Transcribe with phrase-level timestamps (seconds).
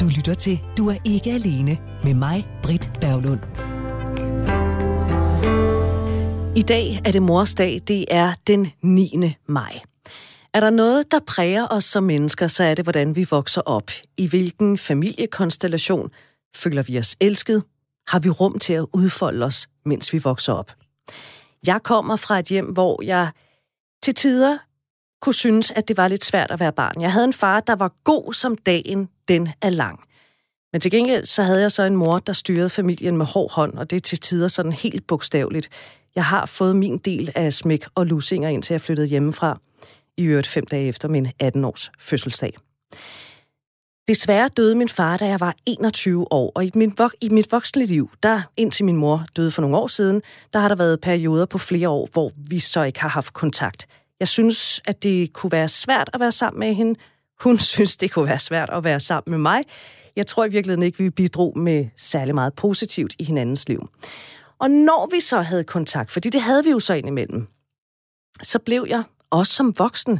[0.00, 3.40] Du lytter til Du er ikke alene med mig, Britt Berglund.
[6.56, 9.34] I dag er det morsdag, det er den 9.
[9.48, 9.80] maj.
[10.54, 13.90] Er der noget, der præger os som mennesker, så er det, hvordan vi vokser op.
[14.16, 16.10] I hvilken familiekonstellation
[16.56, 17.62] føler vi os elsket?
[18.08, 20.72] Har vi rum til at udfolde os, mens vi vokser op?
[21.66, 23.30] Jeg kommer fra et hjem, hvor jeg
[24.02, 24.58] til tider
[25.22, 27.00] kunne synes, at det var lidt svært at være barn.
[27.00, 30.00] Jeg havde en far, der var god som dagen, den er lang.
[30.72, 33.74] Men til gengæld så havde jeg så en mor, der styrede familien med hård hånd,
[33.74, 35.68] og det er til tider sådan helt bogstaveligt.
[36.14, 39.60] Jeg har fået min del af smæk og lusinger, indtil jeg flyttede hjemmefra,
[40.16, 42.54] i øvrigt fem dage efter min 18-års fødselsdag.
[44.08, 47.52] Desværre døde min far, da jeg var 21 år, og i mit, vok- i mit
[47.52, 51.00] voksne liv, der indtil min mor døde for nogle år siden, der har der været
[51.00, 53.86] perioder på flere år, hvor vi så ikke har haft kontakt.
[54.20, 57.00] Jeg synes, at det kunne være svært at være sammen med hende.
[57.40, 59.64] Hun synes, det kunne være svært at være sammen med mig.
[60.16, 63.88] Jeg tror i virkeligheden ikke, vi bidrog med særlig meget positivt i hinandens liv.
[64.58, 67.46] Og når vi så havde kontakt, fordi det havde vi jo så indimellem,
[68.42, 70.12] så blev jeg, også som voksen,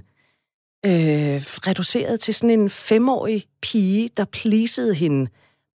[0.87, 5.31] øh, reduceret til sådan en femårig pige, der pleasede hende,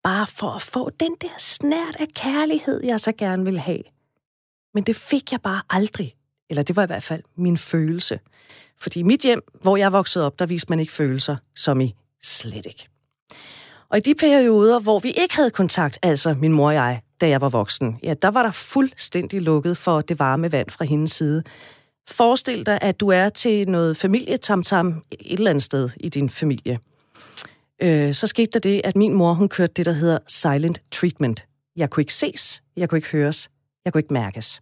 [0.03, 3.83] bare for at få den der snært af kærlighed, jeg så gerne ville have.
[4.73, 6.15] Men det fik jeg bare aldrig.
[6.49, 8.19] Eller det var i hvert fald min følelse.
[8.83, 11.95] Fordi i mit hjem, hvor jeg voksede op, der viste man ikke følelser, som i
[12.23, 12.87] slet ikke.
[13.89, 17.29] Og i de perioder, hvor vi ikke havde kontakt, altså min mor og jeg, da
[17.29, 21.11] jeg var voksen, ja, der var der fuldstændig lukket for det varme vand fra hendes
[21.11, 21.43] side.
[22.09, 26.79] Forestil dig, at du er til noget familietamtam et eller andet sted i din familie.
[27.81, 31.45] Øh, så skete der det, at min mor, hun kørte det, der hedder silent treatment.
[31.75, 33.49] Jeg kunne ikke ses, jeg kunne ikke høres,
[33.85, 34.61] jeg kunne ikke mærkes.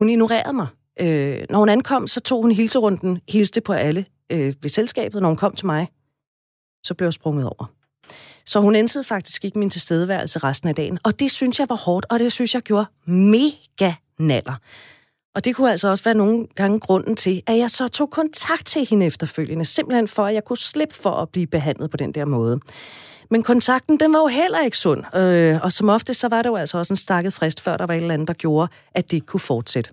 [0.00, 0.66] Hun ignorerede mig.
[1.00, 5.22] Øh, når hun ankom, så tog hun hilserunden, hilste på alle øh, ved selskabet.
[5.22, 5.88] Når hun kom til mig,
[6.86, 7.66] så blev jeg sprunget over.
[8.46, 10.98] Så hun ændrede faktisk ikke min tilstedeværelse resten af dagen.
[11.04, 14.54] Og det synes jeg var hårdt, og det synes jeg gjorde mega naller.
[15.34, 18.66] Og det kunne altså også være nogle gange grunden til, at jeg så tog kontakt
[18.66, 22.12] til hende efterfølgende, simpelthen for, at jeg kunne slippe for at blive behandlet på den
[22.12, 22.60] der måde.
[23.30, 26.50] Men kontakten, den var jo heller ikke sund, øh, og som ofte, så var der
[26.50, 29.10] jo altså også en stakket frist, før der var et eller andet, der gjorde, at
[29.10, 29.90] det ikke kunne fortsætte.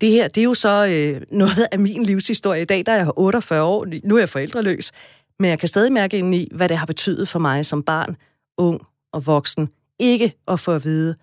[0.00, 2.96] Det her, det er jo så øh, noget af min livshistorie i dag, der er
[2.96, 4.92] jeg 48 år, nu er jeg forældreløs,
[5.38, 8.16] men jeg kan stadig mærke ind i, hvad det har betydet for mig som barn,
[8.58, 8.80] ung
[9.12, 9.68] og voksen,
[9.98, 11.14] ikke at få at vide,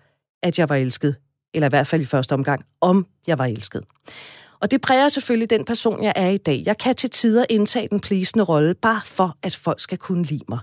[0.42, 1.16] at jeg var elsket,
[1.54, 3.82] eller i hvert fald i første omgang, om jeg var elsket.
[4.60, 6.62] Og det præger selvfølgelig den person, jeg er i dag.
[6.66, 10.44] Jeg kan til tider indtage den plisende rolle, bare for at folk skal kunne lide
[10.48, 10.58] mig.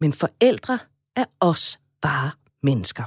[0.00, 0.78] Men forældre
[1.16, 2.30] er også bare
[2.62, 3.04] mennesker.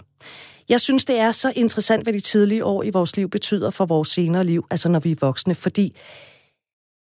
[0.70, 3.86] Jeg synes, det er så interessant, hvad de tidlige år i vores liv betyder for
[3.86, 5.96] vores senere liv, altså når vi er voksne, fordi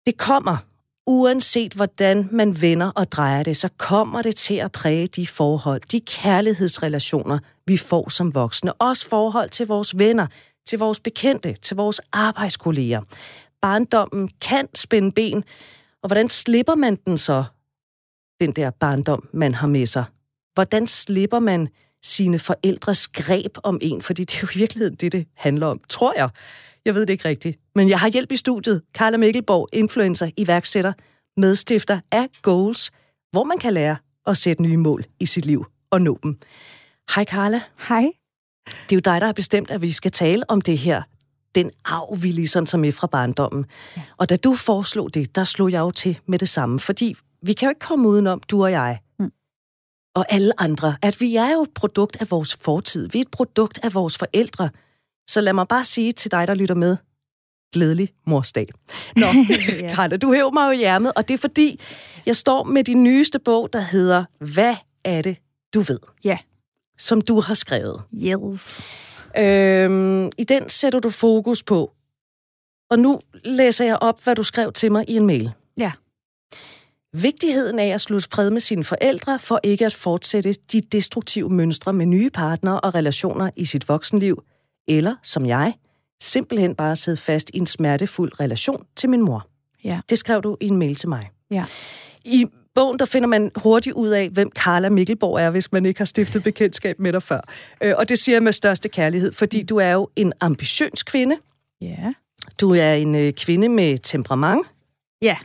[0.05, 0.57] det kommer,
[1.07, 5.81] uanset hvordan man vender og drejer det, så kommer det til at præge de forhold,
[5.91, 8.73] de kærlighedsrelationer, vi får som voksne.
[8.73, 10.27] Også forhold til vores venner,
[10.67, 13.01] til vores bekendte, til vores arbejdskolleger.
[13.61, 15.43] Barndommen kan spænde ben,
[16.03, 17.43] og hvordan slipper man den så,
[18.41, 20.05] den der barndom, man har med sig?
[20.53, 21.67] Hvordan slipper man
[22.03, 24.01] sine forældres greb om en?
[24.01, 26.29] Fordi det er jo i virkeligheden det, det handler om, tror jeg.
[26.85, 27.59] Jeg ved det ikke rigtigt.
[27.75, 28.81] Men jeg har hjælp i studiet.
[28.93, 30.93] Carla Mikkelborg, influencer, iværksætter,
[31.37, 32.91] medstifter af Goals,
[33.31, 33.97] hvor man kan lære
[34.27, 36.39] at sætte nye mål i sit liv og nå dem.
[37.15, 37.61] Hej Carla.
[37.89, 38.05] Hej.
[38.65, 41.01] Det er jo dig, der har bestemt, at vi skal tale om det her.
[41.55, 43.65] Den arv, vi ligesom tager med fra barndommen.
[43.97, 44.01] Ja.
[44.17, 46.79] Og da du foreslog det, der slog jeg jo til med det samme.
[46.79, 49.31] Fordi vi kan jo ikke komme udenom, du og jeg, mm.
[50.15, 53.09] og alle andre, at vi er jo et produkt af vores fortid.
[53.09, 54.69] Vi er et produkt af vores forældre.
[55.27, 56.97] Så lad mig bare sige til dig, der lytter med,
[57.73, 58.67] glædelig morsdag.
[59.15, 59.25] Nå,
[59.81, 59.93] ja.
[59.95, 61.79] Karla, du hæver mig jo i hjermet, og det er fordi,
[62.25, 65.37] jeg står med din nyeste bog, der hedder Hvad er det,
[65.73, 65.99] du ved?
[66.23, 66.37] Ja.
[66.97, 68.01] Som du har skrevet.
[68.13, 68.81] Yes.
[69.39, 71.93] Øhm, I den sætter du fokus på,
[72.89, 75.51] og nu læser jeg op, hvad du skrev til mig i en mail.
[75.77, 75.91] Ja.
[77.21, 81.93] Vigtigheden af at slutte fred med sine forældre for ikke at fortsætte de destruktive mønstre
[81.93, 84.43] med nye partnere og relationer i sit voksenliv,
[84.87, 85.73] eller, som jeg,
[86.21, 89.47] simpelthen bare sidde fast i en smertefuld relation til min mor.
[89.83, 89.99] Ja.
[90.09, 91.29] Det skrev du i en mail til mig.
[91.51, 91.63] Ja.
[92.25, 92.45] I
[92.75, 96.05] bogen, der finder man hurtigt ud af, hvem Carla Mikkelborg er, hvis man ikke har
[96.05, 97.41] stiftet bekendtskab med dig før.
[97.83, 101.35] Øh, og det siger jeg med største kærlighed, fordi du er jo en ambitiøs kvinde.
[101.81, 102.13] Ja.
[102.61, 104.67] Du er en øh, kvinde med temperament.
[105.21, 105.37] Ja.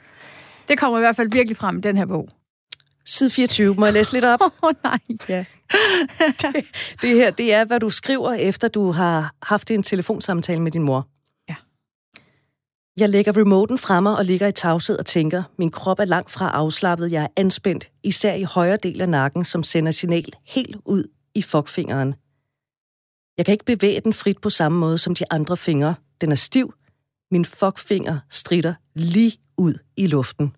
[0.73, 2.29] Det kommer i hvert fald virkelig frem i den her bog.
[3.07, 3.75] Side 24.
[3.75, 4.41] Må jeg læse lidt op?
[4.45, 4.99] Åh oh, nej.
[5.29, 5.45] Ja.
[6.29, 6.65] det,
[7.03, 10.83] det her, det er, hvad du skriver, efter du har haft en telefonsamtale med din
[10.83, 11.09] mor.
[11.49, 11.55] Ja.
[12.97, 16.51] Jeg lægger remoten fremme og ligger i tavshed og tænker, min krop er langt fra
[16.51, 21.05] afslappet, jeg er anspændt, især i højre del af nakken, som sender signal helt ud
[21.35, 22.15] i fuckfingeren.
[23.37, 25.95] Jeg kan ikke bevæge den frit på samme måde som de andre fingre.
[26.21, 26.75] Den er stiv.
[27.31, 30.55] Min fuckfinger strider lige ud i luften.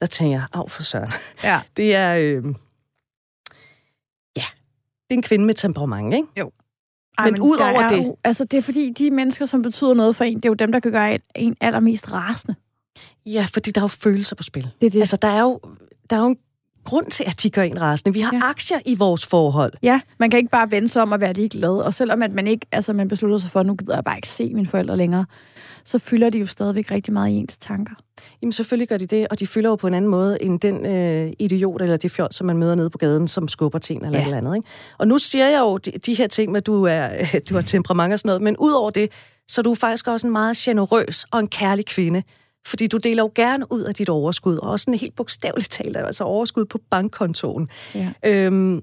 [0.00, 1.10] Der tænker jeg, af for søren.
[1.44, 1.60] Ja.
[1.76, 2.44] Det er, øh,
[4.36, 4.44] ja,
[5.08, 6.28] det er en kvinde med temperament, ikke?
[6.36, 6.52] Jo.
[7.24, 10.16] Men men ud over er det- altså, det er fordi, de mennesker, som betyder noget
[10.16, 12.54] for en, det er jo dem, der kan gøre en- en allermest rasende.
[13.26, 14.70] Ja, fordi der er jo følelser på spil.
[14.80, 15.00] Det er det.
[15.00, 15.60] Altså, der er jo,
[16.10, 16.36] der er jo en
[16.84, 18.14] grund til, at de gør en rasende.
[18.14, 18.40] Vi har ja.
[18.48, 19.72] Aktier i vores forhold.
[19.82, 21.70] Ja, man kan ikke bare vende sig om at være ligeglad.
[21.70, 24.16] Og selvom at man ikke, altså man beslutter sig for, at nu gider jeg bare
[24.16, 25.26] ikke se mine forældre længere,
[25.84, 27.94] så fylder de jo stadigvæk rigtig meget i ens tanker.
[28.42, 30.86] Jamen selvfølgelig gør de det, og de fylder jo på en anden måde end den
[30.86, 34.04] øh, idiot eller det fjol, som man møder nede på gaden, som skubber til en
[34.04, 34.24] eller Ja.
[34.24, 34.56] eller andet.
[34.56, 34.68] Ikke?
[34.98, 37.08] Og nu siger jeg jo de, de her ting med, at du, er,
[37.48, 39.10] du har temperament og sådan noget, men ud over det,
[39.48, 42.22] så er du faktisk også en meget generøs og en kærlig kvinde.
[42.66, 45.96] Fordi du deler jo gerne ud af dit overskud, og også sådan helt bogstaveligt talt,
[45.96, 47.68] altså overskud på bankkontoen.
[47.94, 48.12] Ja.
[48.26, 48.82] Øhm,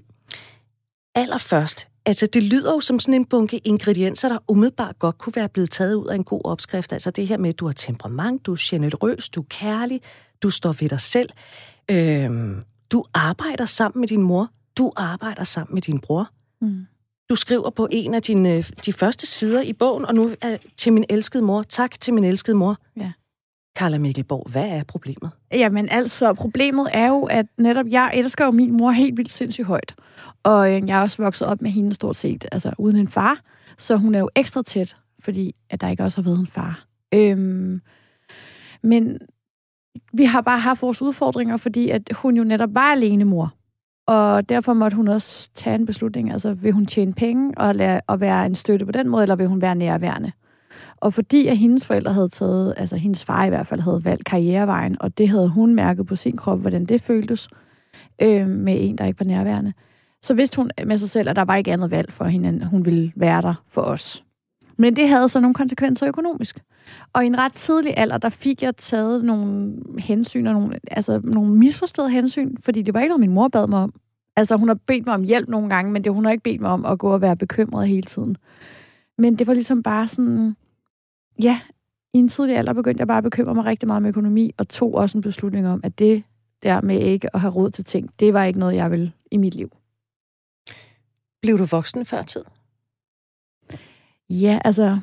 [1.14, 5.48] allerførst, altså det lyder jo som sådan en bunke ingredienser, der umiddelbart godt kunne være
[5.48, 6.92] blevet taget ud af en god opskrift.
[6.92, 10.00] Altså det her med, at du har temperament, du er generøs, du er kærlig,
[10.42, 11.30] du står ved dig selv.
[11.90, 16.30] Øhm, du arbejder sammen med din mor, du arbejder sammen med din bror.
[16.60, 16.86] Mm.
[17.30, 20.92] Du skriver på en af dine, de første sider i bogen, og nu er til
[20.92, 21.62] min elskede mor.
[21.62, 22.76] Tak til min elskede mor.
[22.96, 23.12] Ja.
[23.78, 25.30] Carla Mikkelborg, hvad er problemet?
[25.52, 29.66] Jamen altså, problemet er jo, at netop jeg elsker jo min mor helt vildt sindssygt
[29.66, 29.94] højt.
[30.42, 33.40] Og øh, jeg er også vokset op med hende stort set, altså uden en far.
[33.78, 36.86] Så hun er jo ekstra tæt, fordi at der ikke også har været en far.
[37.14, 37.80] Øhm,
[38.82, 39.18] men
[40.12, 43.54] vi har bare haft vores udfordringer, fordi at hun jo netop var alene mor.
[44.06, 46.32] Og derfor måtte hun også tage en beslutning.
[46.32, 49.36] Altså, vil hun tjene penge og, lade, og være en støtte på den måde, eller
[49.36, 50.32] vil hun være nærværende?
[50.96, 54.24] Og fordi at hendes forældre havde taget, altså hendes far i hvert fald havde valgt
[54.24, 57.48] karrierevejen, og det havde hun mærket på sin krop, hvordan det føltes
[58.22, 59.72] øh, med en, der ikke var nærværende,
[60.22, 62.62] så vidste hun med sig selv, at der var ikke andet valg for hende, end
[62.62, 64.24] hun ville være der for os.
[64.76, 66.62] Men det havde så nogle konsekvenser økonomisk.
[67.12, 71.20] Og i en ret tidlig alder, der fik jeg taget nogle hensyn, og nogle, altså
[71.24, 73.94] nogle misforståede hensyn, fordi det var ikke noget, min mor bad mig om.
[74.36, 76.60] Altså, hun har bedt mig om hjælp nogle gange, men det, hun har ikke bedt
[76.60, 78.36] mig om at gå og være bekymret hele tiden.
[79.18, 80.56] Men det var ligesom bare sådan,
[81.42, 81.60] ja,
[82.14, 84.68] i en tidlig alder begyndte jeg bare at bekymre mig rigtig meget om økonomi, og
[84.68, 86.24] tog også en beslutning om, at det
[86.62, 89.36] der med ikke at have råd til ting, det var ikke noget, jeg ville i
[89.36, 89.70] mit liv.
[91.42, 92.44] Blev du voksen før tid?
[94.30, 94.98] Ja, altså,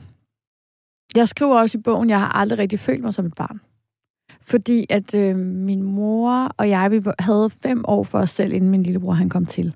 [1.15, 3.61] jeg skriver også i bogen, jeg har aldrig rigtig følt mig som et barn.
[4.41, 8.69] Fordi at øh, min mor og jeg, vi havde fem år for os selv, inden
[8.69, 9.75] min lillebror han kom til.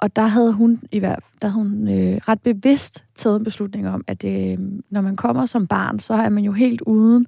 [0.00, 3.88] Og der havde hun i hvert der havde hun øh, ret bevidst taget en beslutning
[3.88, 4.58] om, at øh,
[4.90, 7.26] når man kommer som barn, så er man jo helt uden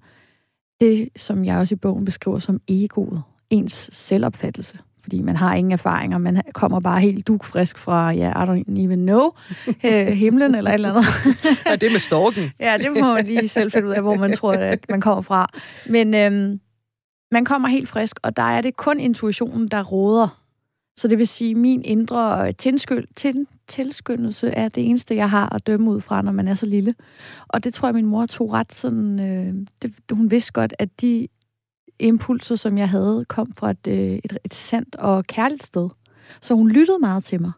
[0.80, 4.78] det, som jeg også i bogen beskriver som egoet, ens selvopfattelse.
[5.02, 8.98] Fordi man har ingen erfaringer, man kommer bare helt dugfrisk fra, ja, I don't even
[8.98, 9.30] know,
[9.86, 11.04] øh, himlen eller et eller andet.
[11.66, 12.50] Ja, det med storken.
[12.60, 15.22] Ja, det må man lige selv finde ud af, hvor man tror, at man kommer
[15.22, 15.50] fra.
[15.88, 16.60] Men øhm,
[17.32, 20.41] man kommer helt frisk, og der er det kun intuitionen, der råder.
[20.96, 25.30] Så det vil sige, at min indre øh, tilskyld, til, tilskyndelse er det eneste, jeg
[25.30, 26.94] har at dømme ud fra, når man er så lille.
[27.48, 29.20] Og det tror jeg, min mor tog ret sådan...
[29.20, 31.28] Øh, det, hun vidste godt, at de
[31.98, 35.88] impulser, som jeg havde, kom fra et, øh, et, et sandt og kærligt sted.
[36.40, 37.52] Så hun lyttede meget til mig.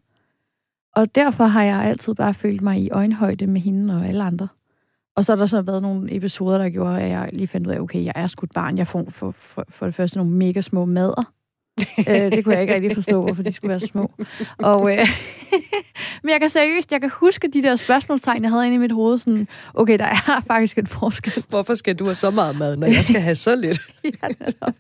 [0.97, 4.49] Og derfor har jeg altid bare følt mig i øjenhøjde med hende og alle andre.
[5.17, 7.73] Og så har der så været nogle episoder, der gjorde, at jeg lige fandt ud
[7.73, 8.79] af, okay, jeg er sgu et barn.
[8.79, 11.33] Jeg får for, for, for det første nogle mega små mader
[12.09, 14.11] øh, det kunne jeg ikke rigtig forstå, hvorfor de skulle være små.
[14.59, 15.09] Og, øh,
[16.23, 18.93] men jeg kan seriøst, jeg kan huske de der spørgsmålstegn, jeg havde inde i mit
[18.93, 19.19] hoved.
[19.19, 21.45] Sådan, okay, der er faktisk en forskel.
[21.49, 23.81] Hvorfor skal du have så meget mad, når jeg skal have så lidt?
[24.05, 24.75] ja, netop.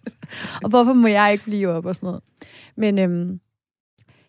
[0.63, 2.23] og hvorfor må jeg ikke blive op og sådan noget.
[2.77, 3.41] Men øhm,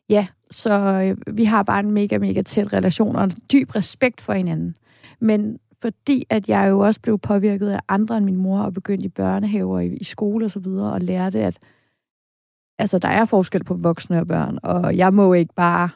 [0.10, 4.22] ja, så øh, vi har bare en mega, mega tæt relation og en dyb respekt
[4.22, 4.76] for hinanden.
[5.20, 9.06] Men fordi at jeg jo også blev påvirket af andre end min mor og begyndte
[9.06, 11.58] i børnehaver, i, i skole og så videre, og lærte, at
[12.80, 15.90] altså, der er forskel på voksne og børn, og jeg må ikke bare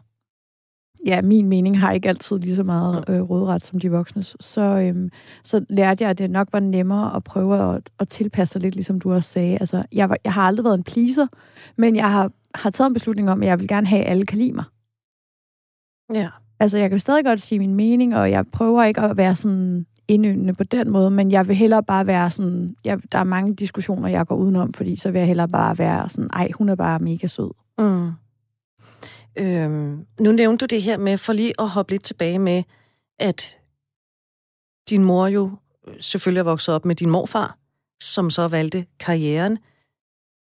[1.05, 4.36] ja, min mening har ikke altid lige så meget øh, rådret som de voksnes.
[4.39, 5.09] Så, øhm,
[5.43, 8.75] så lærte jeg, at det nok var nemmere at prøve at, at tilpasse sig lidt,
[8.75, 9.57] ligesom du også sagde.
[9.57, 11.27] Altså, jeg, var, jeg har aldrig været en pleaser,
[11.77, 14.25] men jeg har, har taget en beslutning om, at jeg vil gerne have, at alle
[14.25, 14.65] kan lide mig.
[16.13, 16.29] Ja.
[16.59, 19.86] Altså, jeg kan stadig godt sige min mening, og jeg prøver ikke at være sådan
[20.09, 23.55] indøndende på den måde, men jeg vil hellere bare være sådan, jeg, der er mange
[23.55, 26.75] diskussioner, jeg går udenom, fordi så vil jeg hellere bare være sådan, ej, hun er
[26.75, 27.51] bare mega sød.
[27.79, 28.11] Mm.
[29.35, 32.63] Øhm, nu nævnte du det her med, for lige at hoppe lidt tilbage med,
[33.19, 33.57] at
[34.89, 35.51] din mor jo
[35.99, 37.57] selvfølgelig er vokset op med din morfar,
[38.01, 39.57] som så valgte karrieren.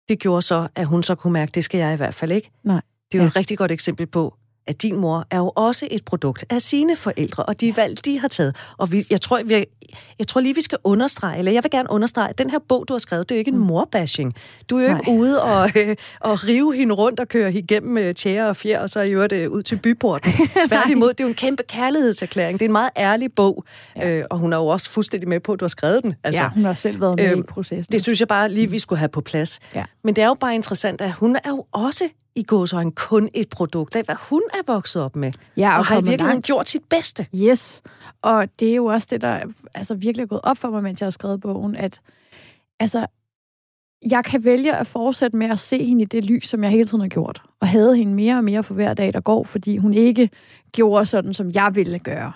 [0.09, 2.51] Det gjorde så, at hun så kunne mærke, det skal jeg i hvert fald ikke.
[2.63, 2.81] Nej.
[3.11, 3.27] Det er jo ja.
[3.27, 4.35] et rigtig godt eksempel på,
[4.67, 8.19] at din mor er jo også et produkt af sine forældre, og de valg, de
[8.19, 8.55] har taget.
[8.77, 9.65] Og vi, jeg, tror, vi,
[10.19, 12.85] jeg tror lige, vi skal understrege, eller jeg vil gerne understrege, at den her bog,
[12.87, 13.63] du har skrevet, det er jo ikke en mm.
[13.63, 14.35] morbashing.
[14.69, 14.99] Du er jo Nej.
[14.99, 18.81] ikke ude og, øh, og rive hende rundt og køre igennem øh, tjære og fjer,
[18.81, 20.31] og så i øvrigt øh, ud til byporten.
[20.67, 22.59] Tværtimod, det er jo en kæmpe kærlighedserklæring.
[22.59, 23.63] Det er en meget ærlig bog,
[23.95, 24.17] ja.
[24.17, 26.15] øh, og hun er jo også fuldstændig med på, at du har skrevet den.
[26.23, 27.91] Altså, ja, hun har selv været med øh, i processen.
[27.91, 29.59] Det synes jeg bare lige, vi skulle have på plads.
[29.75, 29.83] Ja.
[30.03, 33.49] Men det er jo bare interessant, at hun er jo også i gåsøjne kun et
[33.49, 35.31] produkt af, hvad hun er vokset op med.
[35.57, 36.45] Ja, og, og har i virkeligheden langt.
[36.45, 37.27] gjort sit bedste.
[37.35, 37.81] Yes,
[38.21, 39.39] og det er jo også det, der
[39.73, 42.01] altså, virkelig er gået op for mig, mens jeg har skrevet bogen, at
[42.79, 43.05] altså,
[44.11, 46.85] jeg kan vælge at fortsætte med at se hende i det lys, som jeg hele
[46.85, 47.41] tiden har gjort.
[47.59, 50.29] Og havde hende mere og mere for hver dag, der går, fordi hun ikke
[50.71, 52.31] gjorde sådan, som jeg ville gøre.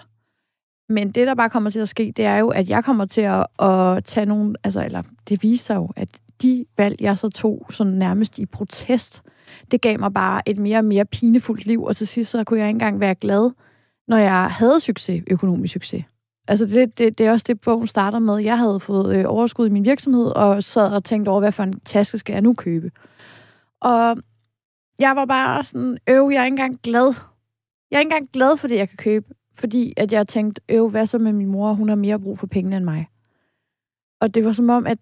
[0.89, 3.21] Men det, der bare kommer til at ske, det er jo, at jeg kommer til
[3.21, 4.55] at, at tage nogle...
[4.63, 6.09] Altså, eller det viser jo, at
[6.41, 9.21] de valg, jeg så tog sådan nærmest i protest,
[9.71, 12.59] det gav mig bare et mere og mere pinefuldt liv, og til sidst så kunne
[12.59, 13.51] jeg ikke engang være glad,
[14.07, 16.03] når jeg havde succes, økonomisk succes.
[16.47, 18.37] Altså det, det, det er også det, bogen starter med.
[18.37, 21.63] Jeg havde fået øh, overskud i min virksomhed, og sad og tænkte over, hvad for
[21.63, 22.91] en taske skal jeg nu købe.
[23.81, 24.17] Og
[24.99, 27.13] jeg var bare sådan, øv, jeg er ikke engang glad.
[27.91, 29.33] Jeg er ikke engang glad for det, jeg kan købe.
[29.55, 31.73] Fordi at jeg tænkte, øv, hvad så med min mor?
[31.73, 33.07] Hun har mere brug for pengene end mig.
[34.21, 34.99] Og det var som om, at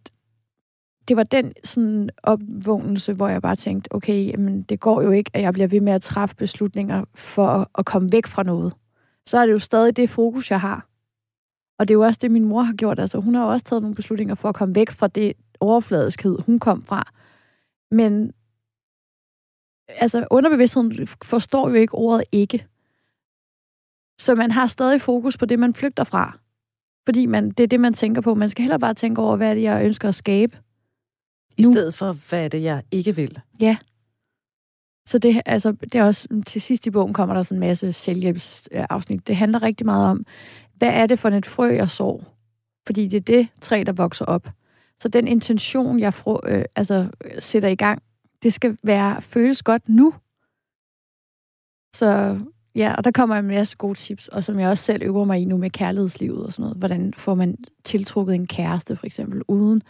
[1.09, 5.31] det var den sådan opvågnelse, hvor jeg bare tænkte, okay, jamen, det går jo ikke,
[5.33, 8.73] at jeg bliver ved med at træffe beslutninger for at, at komme væk fra noget.
[9.25, 10.87] Så er det jo stadig det fokus, jeg har.
[11.79, 12.99] Og det er jo også det, min mor har gjort.
[12.99, 16.59] Altså, hun har også taget nogle beslutninger for at komme væk fra det overfladiskhed, hun
[16.59, 17.11] kom fra.
[17.91, 18.31] Men
[19.87, 22.67] altså, underbevidstheden forstår jo ikke ordet ikke.
[24.19, 26.39] Så man har stadig fokus på det, man flygter fra.
[27.05, 28.35] Fordi man, det er det, man tænker på.
[28.35, 30.57] Man skal heller bare tænke over, hvad det er, jeg ønsker at skabe.
[31.59, 31.71] I nu.
[31.71, 33.39] stedet for, hvad er det, jeg ikke vil?
[33.59, 33.77] Ja.
[35.07, 37.93] Så det, altså, det er også, til sidst i bogen kommer der sådan en masse
[37.93, 39.27] selvhjælpsafsnit.
[39.27, 40.25] Det handler rigtig meget om,
[40.75, 42.23] hvad er det for et frø, jeg sår?
[42.85, 44.47] Fordi det er det træ, der vokser op.
[44.99, 48.01] Så den intention, jeg frå, øh, altså, sætter i gang,
[48.43, 50.13] det skal være føles godt nu.
[51.95, 52.39] Så
[52.75, 55.41] ja, og der kommer en masse gode tips, og som jeg også selv øver mig
[55.41, 56.77] i nu med kærlighedslivet og sådan noget.
[56.77, 59.83] Hvordan får man tiltrukket en kæreste, for eksempel, uden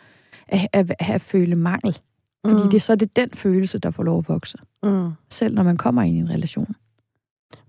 [0.51, 1.99] at, at, at, føle mangel.
[2.45, 2.69] Fordi mm.
[2.69, 4.57] det, så er det den følelse, der får lov at vokse.
[4.83, 5.11] Mm.
[5.29, 6.75] Selv når man kommer ind i en relation.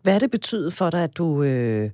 [0.02, 1.90] Hvad er det betydet for dig, at du, øh,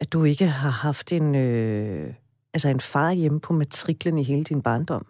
[0.00, 2.12] at du ikke har haft en, øh,
[2.54, 5.06] altså en far hjemme på matriklen i hele din barndom?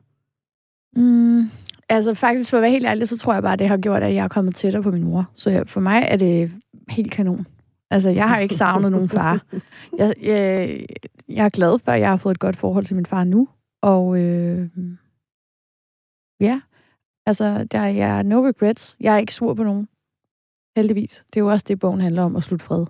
[0.97, 1.51] Mm,
[1.89, 4.03] altså faktisk, for at være helt ærlig, så tror jeg bare, at det har gjort,
[4.03, 5.31] at jeg er kommet tættere på min mor.
[5.35, 6.53] Så for mig er det
[6.89, 7.47] helt kanon.
[7.91, 9.45] Altså, jeg har ikke savnet nogen far.
[9.99, 10.79] Jeg, jeg,
[11.29, 13.49] jeg er glad for, at jeg har fået et godt forhold til min far nu.
[13.83, 14.69] Og øh,
[16.41, 16.61] ja,
[17.27, 18.97] altså, der er no regrets.
[19.01, 19.89] Jeg er ikke sur på nogen.
[20.77, 21.25] Heldigvis.
[21.27, 22.87] Det er jo også det, bogen handler om, at slutte fred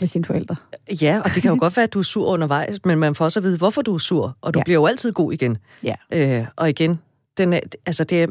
[0.00, 0.56] med sine forældre.
[1.02, 3.24] Ja, og det kan jo godt være, at du er sur undervejs, men man får
[3.24, 4.64] også at vide, hvorfor du er sur, og du ja.
[4.64, 5.58] bliver jo altid god igen.
[5.82, 5.94] Ja.
[6.12, 7.00] Øh, og igen,
[7.36, 8.26] den er, altså det er,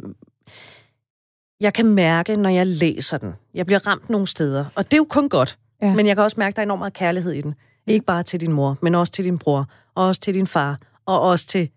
[1.59, 4.97] jeg kan mærke, når jeg læser den, jeg bliver ramt nogle steder, og det er
[4.97, 5.93] jo kun godt, ja.
[5.93, 7.55] men jeg kan også mærke, at der er enormt meget kærlighed i den.
[7.87, 10.79] Ikke bare til din mor, men også til din bror, og også til din far,
[11.09, 11.69] og også til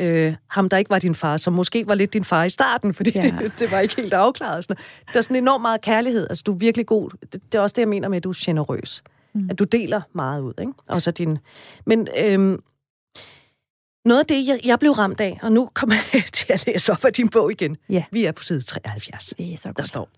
[0.00, 2.94] øh, ham, der ikke var din far, som måske var lidt din far i starten,
[2.94, 3.20] fordi ja.
[3.40, 4.64] det, det var ikke helt afklaret.
[4.64, 6.26] Sådan der er sådan enormt meget kærlighed.
[6.30, 7.10] Altså, du er virkelig god.
[7.32, 9.02] Det, det er også det, jeg mener med, at du er generøs.
[9.34, 9.50] Mm.
[9.50, 10.72] At du deler meget ud, ikke?
[10.88, 11.38] Også din...
[11.86, 12.62] Men øhm,
[14.04, 16.92] noget af det, jeg, jeg blev ramt af, og nu kommer jeg til at læse
[16.92, 17.76] op af din bog igen.
[17.88, 18.04] Ja.
[18.12, 19.34] Vi er på side 73.
[19.38, 19.78] Det er så godt.
[19.78, 20.08] Der står,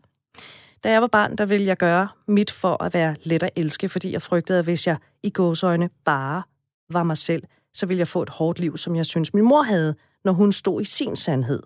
[0.85, 3.89] da jeg var barn, der ville jeg gøre mit for at være let at elske,
[3.89, 6.43] fordi jeg frygtede, at hvis jeg i gåsøjne bare
[6.91, 7.43] var mig selv,
[7.75, 10.53] så ville jeg få et hårdt liv, som jeg synes min mor havde, når hun
[10.53, 11.63] stod i sin sandhed.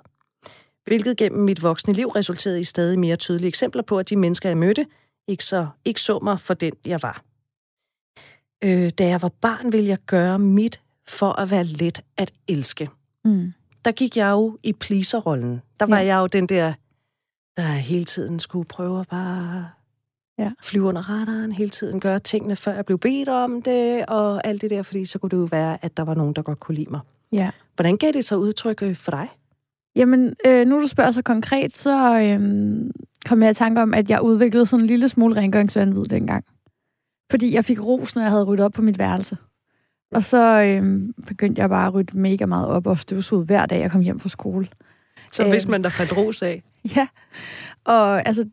[0.85, 4.49] Hvilket gennem mit voksne liv resulterede i stadig mere tydelige eksempler på, at de mennesker,
[4.49, 4.87] jeg mødte,
[5.29, 7.23] ikke så, ikke så mig for den, jeg var.
[8.65, 12.91] Øh, da jeg var barn, ville jeg gøre mit for at være let at elske.
[13.25, 13.53] Mm.
[13.85, 15.63] Der gik jeg jo i pleaser-rollen.
[15.81, 16.07] Der var ja.
[16.07, 16.73] jeg jo den der,
[17.57, 19.71] der hele tiden skulle prøve at bare
[20.39, 20.51] ja.
[20.63, 24.63] flyve under radaren hele tiden, gøre tingene, før jeg blev bedt om det, og alt
[24.63, 26.75] det der, fordi så kunne det jo være, at der var nogen, der godt kunne
[26.75, 27.01] lide mig.
[27.33, 27.51] Ja.
[27.75, 29.29] Hvordan gav det så udtryk øh, for dig?
[29.97, 32.41] Jamen, øh, nu du spørger så konkret, så øh,
[33.27, 36.45] kom jeg i tanke om, at jeg udviklede sådan en lille smule rengøringsvandvid dengang.
[37.31, 39.37] Fordi jeg fik ros, når jeg havde ryddet op på mit værelse.
[40.13, 43.81] Og så øh, begyndte jeg bare at rydde mega meget op og støvsuge hver dag,
[43.81, 44.69] jeg kom hjem fra skole.
[45.33, 46.63] Så hvis man der faldt ros af?
[46.97, 47.07] Ja,
[47.85, 48.49] og altså,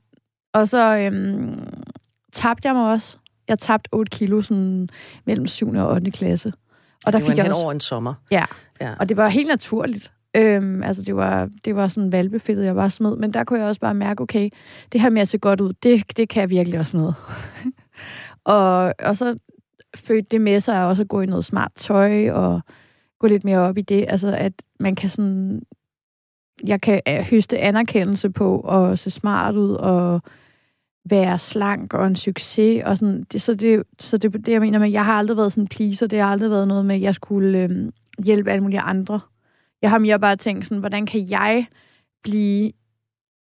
[0.54, 1.74] og så øhm,
[2.34, 3.18] tabte jeg mig også.
[3.48, 4.90] Jeg tabte 8 kilo sådan,
[5.26, 5.74] mellem 7.
[5.74, 6.12] og 8.
[6.12, 6.54] klasse.
[7.06, 7.64] Og der det var fik jeg også...
[7.64, 8.14] over en sommer.
[8.32, 8.46] Ja.
[8.82, 10.12] ja, og det var helt naturligt.
[10.36, 13.16] Øhm, altså, det var, det var sådan valbefedt, jeg var smed.
[13.16, 14.50] Men der kunne jeg også bare mærke, okay,
[14.92, 17.16] det her med at se godt ud, det, det kan virkelig også noget.
[18.44, 19.38] og, og så
[19.96, 22.62] fødte det med sig også at gå i noget smart tøj, og
[23.20, 24.06] gå lidt mere op i det.
[24.08, 25.62] Altså, at man kan sådan...
[26.68, 30.22] Jeg kan øh, høste anerkendelse på at se smart ud, og
[31.06, 32.84] være slank og en succes.
[32.86, 35.52] Og sådan, det, så det, så det, det, jeg mener med, jeg har aldrig været
[35.52, 36.08] sådan en pleaser.
[36.08, 37.92] Det har aldrig været noget med, at jeg skulle øh,
[38.24, 39.20] hjælpe alle mulige andre.
[39.82, 41.66] Jeg har mere bare tænkt sådan, hvordan kan jeg
[42.24, 42.72] blive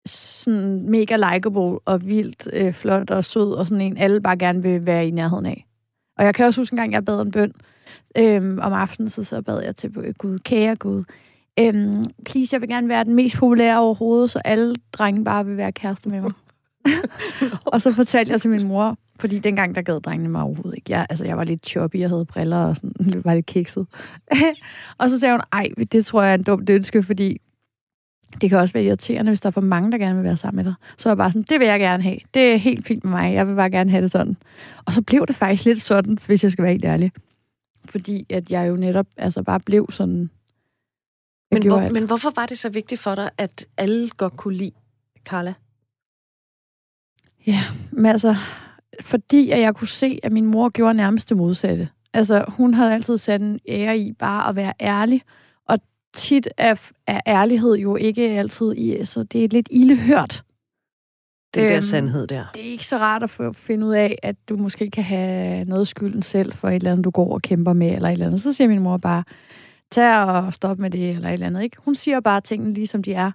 [0.06, 4.62] sådan mega likable og vildt øh, flot og sød og sådan en, alle bare gerne
[4.62, 5.66] vil være i nærheden af.
[6.18, 7.52] Og jeg kan også huske en gang, jeg bad en bøn
[8.18, 11.04] øhm, om aftenen, så, så bad jeg til Gud, kære Gud,
[11.58, 15.56] øhm, please, jeg vil gerne være den mest populære overhovedet, så alle drenge bare vil
[15.56, 16.32] være kærester med mig.
[17.72, 20.92] og så fortalte jeg til min mor, fordi dengang, der gad drengene mig overhovedet ikke.
[20.92, 22.92] Jeg, altså, jeg var lidt choppy, jeg havde briller og sådan,
[23.24, 23.86] var lidt kikset.
[24.98, 27.40] og så sagde hun, ej, det tror jeg er en dum ønske, fordi
[28.40, 30.64] det kan også være irriterende, hvis der er for mange, der gerne vil være sammen
[30.64, 30.74] med dig.
[30.98, 32.18] Så er jeg bare sådan, det vil jeg gerne have.
[32.34, 33.34] Det er helt fint med mig.
[33.34, 34.36] Jeg vil bare gerne have det sådan.
[34.84, 37.12] Og så blev det faktisk lidt sådan, hvis jeg skal være helt ærlig.
[37.84, 40.30] Fordi at jeg jo netop altså bare blev sådan...
[41.50, 44.72] Men, hvor, men hvorfor var det så vigtigt for dig, at alle godt kunne lide
[45.24, 45.54] Carla?
[47.46, 48.36] Ja, men altså,
[49.00, 51.88] fordi at jeg kunne se, at min mor gjorde nærmest det modsatte.
[52.12, 55.22] Altså, hun havde altid sat en ære i bare at være ærlig,
[55.68, 55.78] og
[56.14, 56.74] tit er,
[57.06, 60.42] er ærlighed jo ikke altid i, så det er lidt ildehørt.
[61.54, 62.44] Den øhm, der sandhed der.
[62.54, 65.64] Det er ikke så rart at få, finde ud af, at du måske kan have
[65.64, 68.26] noget skylden selv for et eller andet, du går og kæmper med, eller et eller
[68.26, 68.42] andet.
[68.42, 69.24] Så siger min mor bare,
[69.90, 71.62] tag og stop med det, eller et eller andet.
[71.62, 71.76] Ikke?
[71.84, 73.32] Hun siger bare tingene lige, som de er.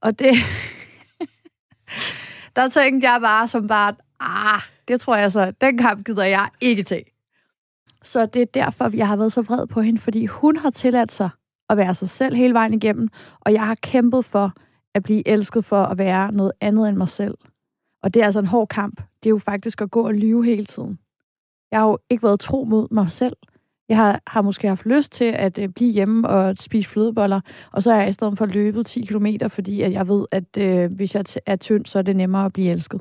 [0.00, 0.34] Og det...
[2.56, 6.48] der tænkte jeg bare som bare, ah, det tror jeg så, den kamp gider jeg
[6.60, 7.02] ikke til.
[8.02, 11.12] Så det er derfor, jeg har været så vred på hende, fordi hun har tilladt
[11.12, 11.30] sig
[11.70, 13.08] at være sig selv hele vejen igennem,
[13.40, 14.52] og jeg har kæmpet for
[14.94, 17.38] at blive elsket for at være noget andet end mig selv.
[18.02, 18.96] Og det er altså en hård kamp.
[18.96, 20.98] Det er jo faktisk at gå og lyve hele tiden.
[21.70, 23.36] Jeg har jo ikke været tro mod mig selv.
[23.88, 27.40] Jeg har, har måske haft lyst til at øh, blive hjemme og spise flødeboller,
[27.72, 30.56] og så er jeg i stedet for løbet 10 km, fordi at jeg ved, at
[30.58, 33.00] øh, hvis jeg er tynd, så er det nemmere at blive elsket.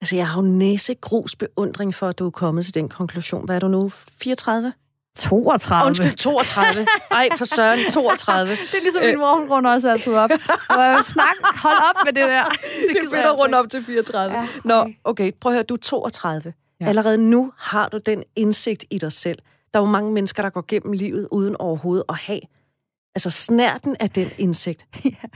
[0.00, 3.44] Altså, jeg har jo næse grus beundring for, at du er kommet til den konklusion.
[3.44, 3.88] Hvad er du nu?
[3.88, 4.72] 34?
[5.18, 5.86] 32.
[5.86, 6.86] Undskyld, 32.
[7.10, 8.50] Ej, for søren, 32.
[8.52, 10.30] det er ligesom min mor, hun runder også altid op.
[10.70, 12.44] Og snak, hold op med det der.
[12.44, 14.36] Det, det er at runde op til 34.
[14.36, 14.48] Ja, okay.
[14.64, 16.52] Nå, okay, prøv at høre, du er 32.
[16.82, 16.88] Ja.
[16.88, 19.38] Allerede nu har du den indsigt i dig selv.
[19.74, 22.40] Der er jo mange mennesker, der går gennem livet uden overhovedet at have
[23.14, 24.86] altså snærten af den indsigt.
[25.04, 25.28] ja.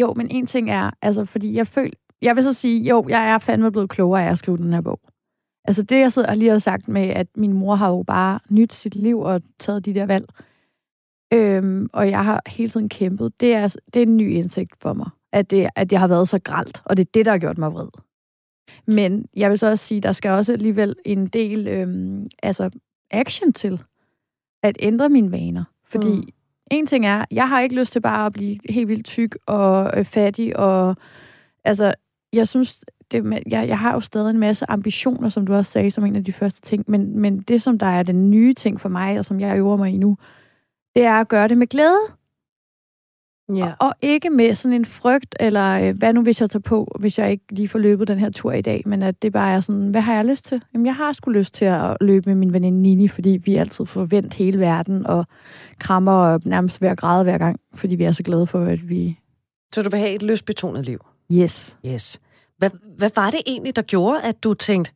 [0.00, 3.30] Jo, men en ting er, altså, fordi jeg føler, jeg vil så sige, jo, jeg
[3.30, 5.00] er fandme blevet klogere af at skrive den her bog.
[5.64, 8.72] Altså det, jeg sidder lige har sagt med, at min mor har jo bare nyt
[8.72, 10.26] sit liv og taget de der valg.
[11.32, 13.40] Øhm, og jeg har hele tiden kæmpet.
[13.40, 16.28] Det er, det er en ny indsigt for mig, at det, at jeg har været
[16.28, 17.88] så gralt, og det er det, der har gjort mig vred.
[18.86, 22.70] Men jeg vil så også sige, der skal også alligevel en del øhm, altså
[23.10, 23.82] action til
[24.62, 25.64] at ændre mine vaner.
[25.84, 26.28] Fordi mm.
[26.70, 29.90] en ting er, jeg har ikke lyst til bare at blive helt vildt tyk og
[29.96, 30.96] øh, fattig, og
[31.64, 31.94] altså,
[32.32, 35.90] jeg synes, det, jeg, jeg har jo stadig en masse ambitioner, som du også sagde,
[35.90, 38.80] som en af de første ting, men, men det, som der er den nye ting
[38.80, 40.16] for mig, og som jeg øver mig i nu,
[40.94, 42.17] det er at gøre det med glæde.
[43.56, 43.72] Ja.
[43.78, 46.96] Og, og ikke med sådan en frygt, eller øh, hvad nu hvis jeg tager på,
[47.00, 49.54] hvis jeg ikke lige får løbet den her tur i dag, men at det bare
[49.54, 50.62] er sådan, hvad har jeg lyst til?
[50.74, 53.86] Jamen, jeg har sgu lyst til at løbe med min veninde Nini, fordi vi altid
[53.86, 55.26] forventer hele verden, og
[55.78, 58.88] krammer og nærmest ved at græde hver gang, fordi vi er så glade for, at
[58.88, 59.18] vi...
[59.74, 60.98] Så du vil have et lystbetonet liv?
[61.32, 61.76] Yes.
[61.86, 62.20] Yes.
[62.58, 64.92] Hvad, hvad var det egentlig, der gjorde, at du tænkte,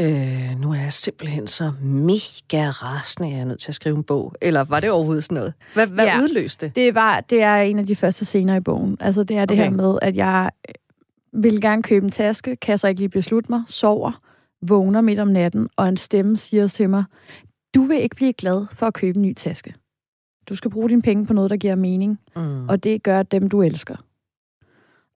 [0.00, 4.04] øh, nu er jeg simpelthen så mega rasende, jeg er nødt til at skrive en
[4.04, 4.34] bog?
[4.40, 5.52] Eller var det overhovedet sådan noget?
[5.74, 6.94] Hvad, hvad ja, udløste det?
[6.94, 8.96] Var, det er en af de første scener i bogen.
[9.00, 9.64] Altså det er det okay.
[9.64, 13.08] her med, at jeg øh, vil gerne købe en taske, kan jeg så ikke lige
[13.08, 14.20] beslutte mig, sover,
[14.62, 17.04] vågner midt om natten, og en stemme siger til mig,
[17.74, 19.74] du vil ikke blive glad for at købe en ny taske.
[20.48, 22.68] Du skal bruge dine penge på noget, der giver mening, mm.
[22.68, 23.96] og det gør dem, du elsker.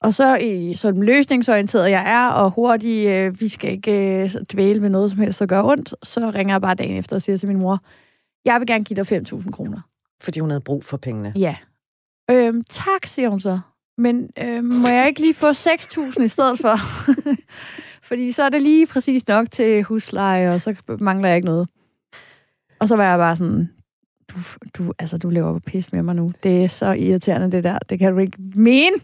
[0.02, 4.80] Og så i sådan løsningsorienteret jeg er, og hurtigt, øh, vi skal ikke øh, dvæle
[4.80, 7.36] med noget som helst, der gør ondt, så ringer jeg bare dagen efter og siger
[7.36, 7.80] til min mor,
[8.44, 9.80] jeg vil gerne give dig 5.000 kroner.
[10.22, 11.32] Fordi hun havde brug for pengene?
[11.36, 11.56] Ja.
[12.30, 13.60] Øhm, tak, siger hun så.
[13.98, 16.76] Men øh, må jeg ikke lige få 6.000 i stedet for?
[18.08, 21.68] Fordi så er det lige præcis nok til husleje, og så mangler jeg ikke noget.
[22.78, 23.70] Og så var jeg bare sådan,
[24.28, 24.38] du,
[24.74, 26.30] du, altså, du lever på pis med mig nu.
[26.42, 27.78] Det er så irriterende, det der.
[27.78, 28.96] Det kan du ikke mene.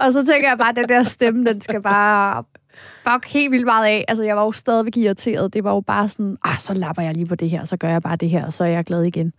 [0.00, 2.44] Og så tænker jeg bare, at den der stemme, den skal bare
[2.76, 4.04] fuck helt vildt meget af.
[4.08, 5.54] Altså, jeg var jo stadigvæk irriteret.
[5.54, 7.88] Det var jo bare sådan, ah, så lapper jeg lige på det her, så gør
[7.88, 9.32] jeg bare det her, og så er jeg glad igen.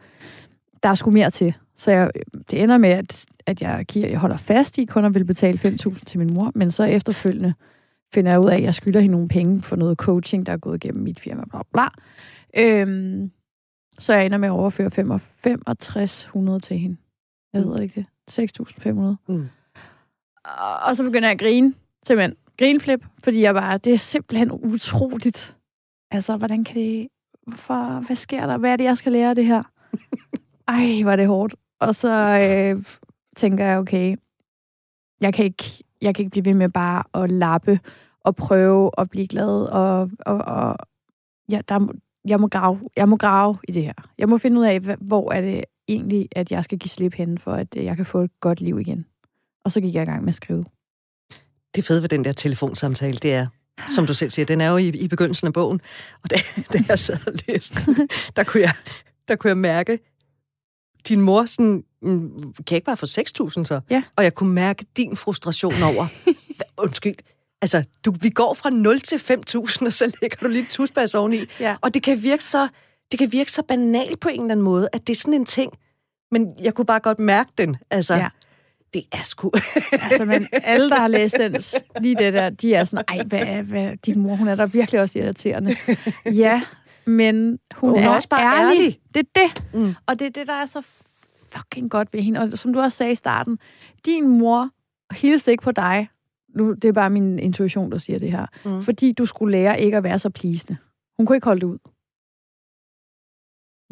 [0.83, 1.53] Der er sgu mere til.
[1.75, 2.11] Så jeg,
[2.51, 5.59] det ender med, at, at jeg, giver, jeg holder fast i kun at vil betale
[5.65, 7.53] 5.000 til min mor, men så efterfølgende
[8.13, 10.57] finder jeg ud af, at jeg skylder hende nogle penge for noget coaching, der er
[10.57, 11.87] gået igennem mit firma, bla bla.
[12.57, 13.31] Øhm,
[13.99, 16.97] så jeg ender med at overføre 6500 til hende.
[17.51, 18.59] Hvad hedder det ikke det?
[18.61, 19.33] 6.500.
[19.33, 19.47] Mm.
[20.87, 21.73] Og så begynder jeg at grine,
[22.07, 22.35] simpelthen.
[22.59, 25.57] Grinflip, fordi jeg bare, det er simpelthen utroligt.
[26.11, 27.07] Altså, hvordan kan det...
[27.47, 28.57] Hvorfor, hvad sker der?
[28.57, 29.63] Hvad er det, jeg skal lære af det her?
[30.67, 31.55] Ej, var det hårdt.
[31.79, 32.83] Og så øh,
[33.35, 34.15] tænker jeg, okay,
[35.21, 37.79] jeg kan, ikke, jeg kan ikke blive ved med bare at lappe
[38.21, 39.65] og prøve at blive glad.
[39.65, 40.77] Og, og, og
[41.51, 41.93] ja, der,
[42.25, 43.93] jeg, må grave, jeg må grave i det her.
[44.17, 47.37] Jeg må finde ud af, hvor er det egentlig, at jeg skal give slip hen,
[47.37, 49.05] for at jeg kan få et godt liv igen.
[49.67, 50.65] Og så gik jeg i gang med at skrive.
[51.75, 53.47] Det fede ved den der telefonsamtale, det er,
[53.95, 55.81] som du selv siger, den er jo i, i begyndelsen af bogen,
[56.23, 56.35] og da,
[56.73, 58.73] da jeg sad og læste, der kunne jeg,
[59.27, 59.99] der kunne jeg mærke,
[61.07, 63.81] din mor sådan, mm, kan jeg ikke bare få 6.000 så?
[63.89, 64.03] Ja.
[64.15, 66.07] Og jeg kunne mærke din frustration over,
[66.77, 67.15] undskyld,
[67.61, 71.15] altså, du, vi går fra 0 til 5.000, og så lægger du lige et tusbas
[71.15, 71.39] oveni.
[71.59, 71.75] Ja.
[71.81, 72.67] Og det kan virke så,
[73.11, 75.45] det kan virke så banalt på en eller anden måde, at det er sådan en
[75.45, 75.71] ting,
[76.31, 77.77] men jeg kunne bare godt mærke den.
[77.91, 78.29] Altså, Ja.
[78.93, 79.51] Det er sgu...
[79.91, 81.55] Altså, men alle, der har læst den,
[82.01, 85.01] lige det der, de er sådan, ej, hvad, hvad, din mor, hun er da virkelig
[85.01, 85.71] også irriterende.
[86.33, 86.61] Ja,
[87.05, 88.79] men hun, Hun er er, også bare ærlig.
[88.79, 88.99] ærlig.
[89.13, 89.63] Det er det.
[89.73, 89.93] Mm.
[90.07, 90.81] Og det er det, der er så
[91.53, 92.39] fucking godt ved hende.
[92.39, 93.59] Og som du også sagde i starten,
[94.05, 94.69] din mor
[95.13, 96.09] hilste ikke på dig.
[96.55, 98.45] Nu, det er bare min intuition, der siger det her.
[98.65, 98.81] Mm.
[98.83, 100.77] Fordi du skulle lære ikke at være så plisende.
[101.17, 101.77] Hun kunne ikke holde det ud.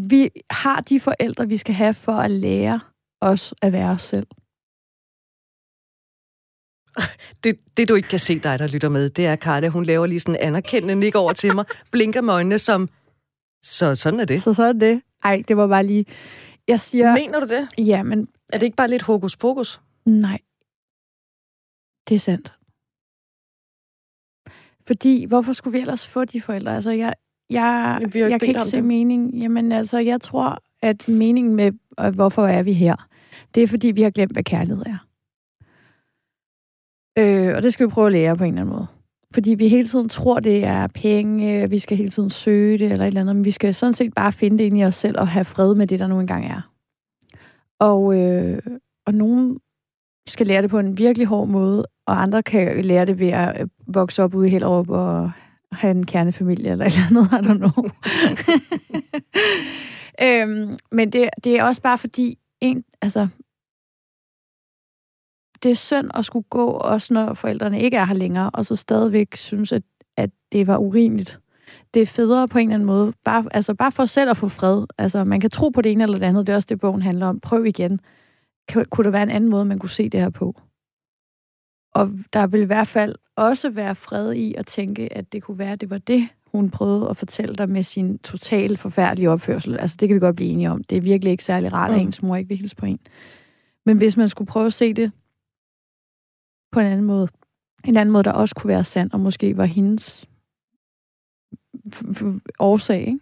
[0.09, 2.79] Vi har de forældre, vi skal have for at lære
[3.21, 4.27] os at være os selv.
[7.43, 10.05] Det, det, du ikke kan se dig, der lytter med, det er, Karla, hun laver
[10.05, 12.89] lige sådan en anerkendende nik over til mig, blinker med øjnene som,
[13.63, 14.41] så sådan er det.
[14.41, 15.01] Så så er det.
[15.23, 16.05] Ej, det var bare lige...
[16.67, 17.13] Jeg siger...
[17.15, 17.67] Mener du det?
[17.77, 19.81] Ja, men Er det ikke bare lidt hokus pokus?
[20.05, 20.39] nej.
[22.09, 22.53] Det er sandt.
[24.87, 26.75] Fordi, hvorfor skulle vi ellers få de forældre?
[26.75, 27.13] Altså, jeg,
[27.49, 28.83] jeg, Jamen, jeg kan ikke se det.
[28.83, 29.33] mening.
[29.37, 31.71] Jamen, altså, jeg tror, at meningen med,
[32.11, 33.07] hvorfor er vi her,
[33.55, 34.97] det er, fordi vi har glemt, hvad kærlighed er.
[37.17, 38.87] Øh, og det skal vi prøve at lære på en eller anden måde.
[39.33, 43.05] Fordi vi hele tiden tror, det er penge, vi skal hele tiden søge det, eller
[43.05, 45.19] et eller andet, men vi skal sådan set bare finde det ind i os selv
[45.19, 46.71] og have fred med det, der nu engang er.
[47.79, 48.61] Og, øh,
[49.05, 49.59] og nogen
[50.27, 53.61] skal lære det på en virkelig hård måde, og andre kan lære det ved at
[53.61, 55.31] øh, vokse op ude i Hellerup og
[55.71, 57.85] have en kernefamilie eller et eller andet, I don't know.
[60.25, 63.27] øhm, men det, det er også bare fordi, en, altså,
[65.65, 68.75] det er synd at skulle gå, også når forældrene ikke er her længere, og så
[68.75, 69.83] stadigvæk synes, at,
[70.17, 71.39] at det var urimeligt.
[71.93, 73.13] Det er federe på en eller anden måde.
[73.23, 74.85] Bare, altså bare for selv at få fred.
[74.97, 76.47] Altså, man kan tro på det ene eller det andet.
[76.47, 77.39] Det er også det, bogen handler om.
[77.39, 77.99] Prøv igen.
[78.67, 80.55] Kan, kunne der være en anden måde, man kunne se det her på?
[81.95, 85.59] Og der vil i hvert fald også være fred i at tænke, at det kunne
[85.59, 89.77] være, at det var det, hun prøvede at fortælle dig med sin totalt forfærdelige opførsel.
[89.79, 90.83] Altså, det kan vi godt blive enige om.
[90.83, 92.03] Det er virkelig ikke særlig rart, at Mm.
[92.03, 92.99] ens mor ikke vil hilse på en.
[93.85, 95.11] Men hvis man skulle prøve at se det
[96.75, 97.27] på en anden måde,
[97.85, 100.25] en anden måde, der også kunne være sand, og måske var hendes
[102.59, 103.19] årsag, ikke?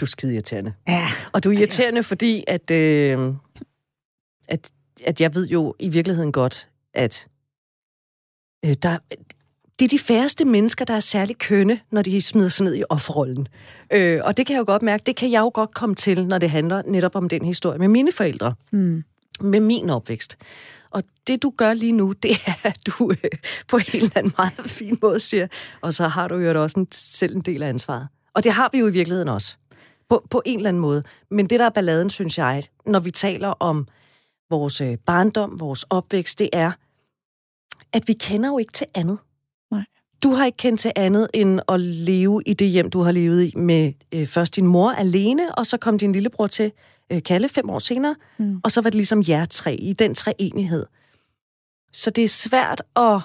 [0.00, 0.72] Du er skide irriterende.
[0.88, 1.08] Ja.
[1.32, 3.34] Og du er irriterende, fordi at, øh,
[4.48, 4.70] at,
[5.04, 7.28] at jeg ved jo i virkeligheden godt, at
[8.64, 8.98] øh, der,
[9.78, 12.82] det er de færreste mennesker, der er særlig kønne, når de smider sig ned i
[12.88, 13.48] offerrollen.
[13.92, 16.26] Øh, og det kan jeg jo godt mærke, det kan jeg jo godt komme til,
[16.26, 19.04] når det handler netop om den historie med mine forældre, Mm.
[19.40, 20.36] med min opvækst.
[20.92, 23.30] Og det, du gør lige nu, det er, at du øh,
[23.68, 25.46] på en eller anden meget fin måde siger,
[25.80, 28.08] og så har du jo også en, selv en del af ansvaret.
[28.34, 29.56] Og det har vi jo i virkeligheden også.
[30.08, 31.02] På, på en eller anden måde.
[31.30, 33.88] Men det, der er balladen, synes jeg, når vi taler om
[34.50, 36.72] vores øh, barndom, vores opvækst, det er,
[37.92, 39.18] at vi kender jo ikke til andet.
[39.70, 39.84] Nej.
[40.22, 43.44] Du har ikke kendt til andet end at leve i det hjem, du har levet
[43.44, 46.72] i med øh, først din mor alene, og så kom din lillebror til
[47.12, 48.60] øh, Kalle fem år senere, Mm.
[48.64, 50.86] og så var det ligesom jer tre i den treenighed.
[51.92, 53.20] Så det er svært at...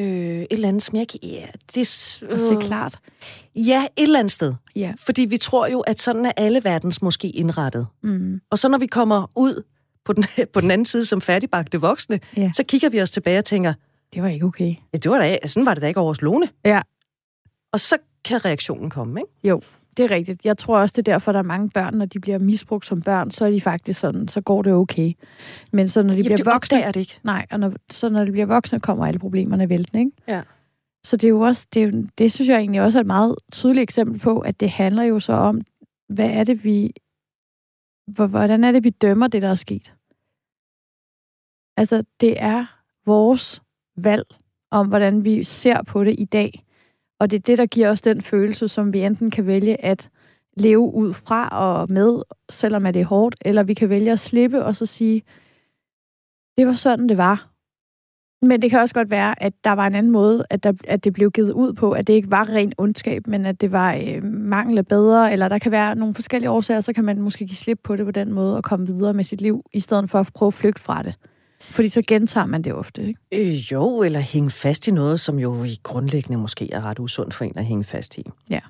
[0.00, 1.18] Øh, et eller andet, som jeg ikke...
[1.28, 2.98] Ja, det er, Og se klart.
[3.56, 4.54] Ja, et eller andet sted.
[4.76, 4.92] Ja.
[4.98, 7.86] Fordi vi tror jo, at sådan er alle verdens måske indrettet.
[8.02, 8.40] Mm.
[8.50, 9.62] Og så når vi kommer ud
[10.04, 12.50] på den, på den anden side som færdigbagte voksne, Ja.
[12.54, 13.74] så kigger vi os tilbage og tænker,
[14.14, 14.74] Det var ikke okay.
[14.92, 16.48] ja, det var da, sådan var det da ikke over hos Lone.
[16.64, 16.82] Ja.
[17.72, 19.48] Og så kan reaktionen komme, ikke?
[19.48, 19.60] Jo,
[20.00, 20.44] det er rigtigt.
[20.44, 23.02] Jeg tror også, det er derfor, der er mange børn, når de bliver misbrugt som
[23.02, 25.12] børn, så er de faktisk sådan, så går det okay.
[25.72, 26.78] Men så når de Ja, bliver de voksne...
[26.86, 27.20] det ikke.
[27.22, 30.12] Nej, og når, så når de bliver voksne, kommer alle problemerne væltende, ikke?
[30.28, 30.42] Ja.
[31.04, 33.06] Så det er jo også, det, er jo, det synes jeg egentlig også er et
[33.06, 35.60] meget tydeligt eksempel på, at det handler jo så om,
[36.08, 36.92] hvad er det, vi...
[38.06, 39.92] hvor- Hvordan er det, vi dømmer det, der er sket?
[41.76, 42.66] Altså, det er
[43.06, 43.62] vores
[43.96, 44.26] valg
[44.70, 46.64] om, hvordan vi ser på det i dag.
[47.20, 50.08] Og det er det, der giver os den følelse, som vi enten kan vælge at
[50.56, 54.20] leve ud fra og med, selvom at det er hårdt, eller vi kan vælge at
[54.20, 55.22] slippe og så sige,
[56.58, 57.46] det var sådan, det var.
[58.42, 61.04] Men det kan også godt være, at der var en anden måde, at, der, at
[61.04, 63.94] det blev givet ud på, at det ikke var ren ondskab, men at det var
[63.94, 67.46] øh, mangel af bedre, eller der kan være nogle forskellige årsager, så kan man måske
[67.46, 70.10] give slip på det på den måde og komme videre med sit liv, i stedet
[70.10, 71.14] for at prøve at flygte fra det.
[71.70, 73.20] Fordi så gentager man det ofte, ikke?
[73.32, 77.34] Øh, jo, eller hænge fast i noget, som jo i grundlæggende måske er ret usundt
[77.34, 78.24] for en at hænge fast i.
[78.50, 78.60] Ja.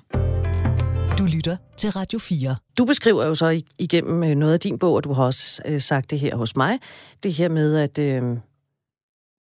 [1.17, 2.55] Du lytter til Radio 4.
[2.77, 5.61] Du beskriver jo så ig- igennem øh, noget af din bog, og du har også
[5.65, 6.79] øh, sagt det her hos mig,
[7.23, 8.37] det her med, at, øh,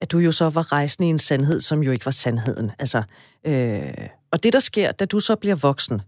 [0.02, 2.72] at du jo så var rejsende i en sandhed, som jo ikke var sandheden.
[2.80, 3.04] Altså,
[3.44, 3.94] øh,
[4.32, 6.02] og det, der sker, da du så bliver voksen,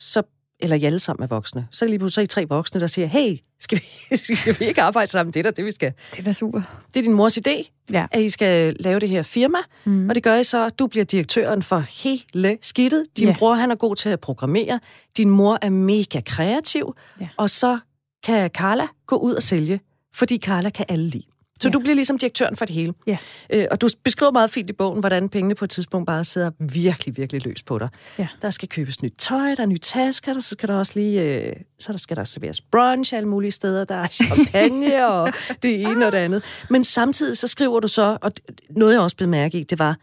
[0.00, 0.22] så,
[0.62, 3.36] eller I alle sammen er voksne, så er lige pludselig tre voksne, der siger, hey,
[3.60, 5.34] skal vi, skal vi ikke arbejde sammen?
[5.34, 5.92] Det er da det, vi skal.
[6.12, 6.62] Det er da super.
[6.94, 8.06] Det er din mors idé, Ja.
[8.10, 10.08] at I skal lave det her firma, Mm.
[10.08, 13.04] og det gør I så, du bliver direktøren for hele skidtet.
[13.16, 13.34] Din Ja.
[13.38, 14.80] bror, han er god til at programmere.
[15.16, 16.94] Din mor er mega kreativ.
[17.20, 17.28] Ja.
[17.36, 17.78] Og så
[18.24, 19.80] kan Carla gå ud og sælge,
[20.14, 21.24] fordi Carla kan alle lide.
[21.60, 21.72] Så Ja.
[21.72, 22.94] du bliver ligesom direktøren for det hele.
[23.06, 23.16] Ja.
[23.50, 26.50] Øh, og du beskriver meget fint i bogen, hvordan pengene på et tidspunkt bare sidder
[26.58, 27.88] virkelig, virkelig løs på dig.
[28.18, 28.28] Ja.
[28.42, 31.22] Der skal købes nyt tøj, der er nye tasker, der så skal der også lige,
[31.22, 35.80] øh, så der skal der serveres brunch alle mulige steder, der er champagne og det
[35.82, 36.42] ene og det andet.
[36.70, 38.32] Men samtidig så skriver du så, og
[38.70, 39.96] noget jeg også blev mærke i, det var,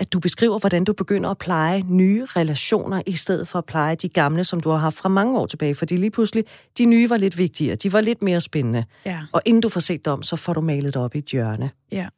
[0.00, 3.94] at du beskriver, hvordan du begynder at pleje nye relationer, i stedet for at pleje
[3.94, 5.74] de gamle, som du har haft fra mange år tilbage.
[5.74, 6.44] Fordi lige pludselig,
[6.78, 8.84] de nye var lidt vigtigere, de var lidt mere spændende.
[9.06, 9.20] Ja.
[9.32, 11.70] Og inden du får set dem, så får du malet det op i et hjørne.
[11.92, 12.08] Ja.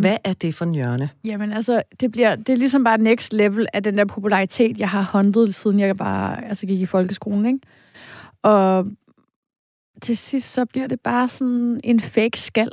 [0.00, 1.10] Hvad er det for en hjørne?
[1.24, 4.90] Jamen altså, det, bliver, det er ligesom bare next level af den der popularitet, jeg
[4.90, 7.58] har håndtet, siden jeg bare altså, gik i folkeskolen, ikke?
[8.42, 8.86] Og
[10.02, 12.70] til sidst, så bliver det bare sådan en fake skal.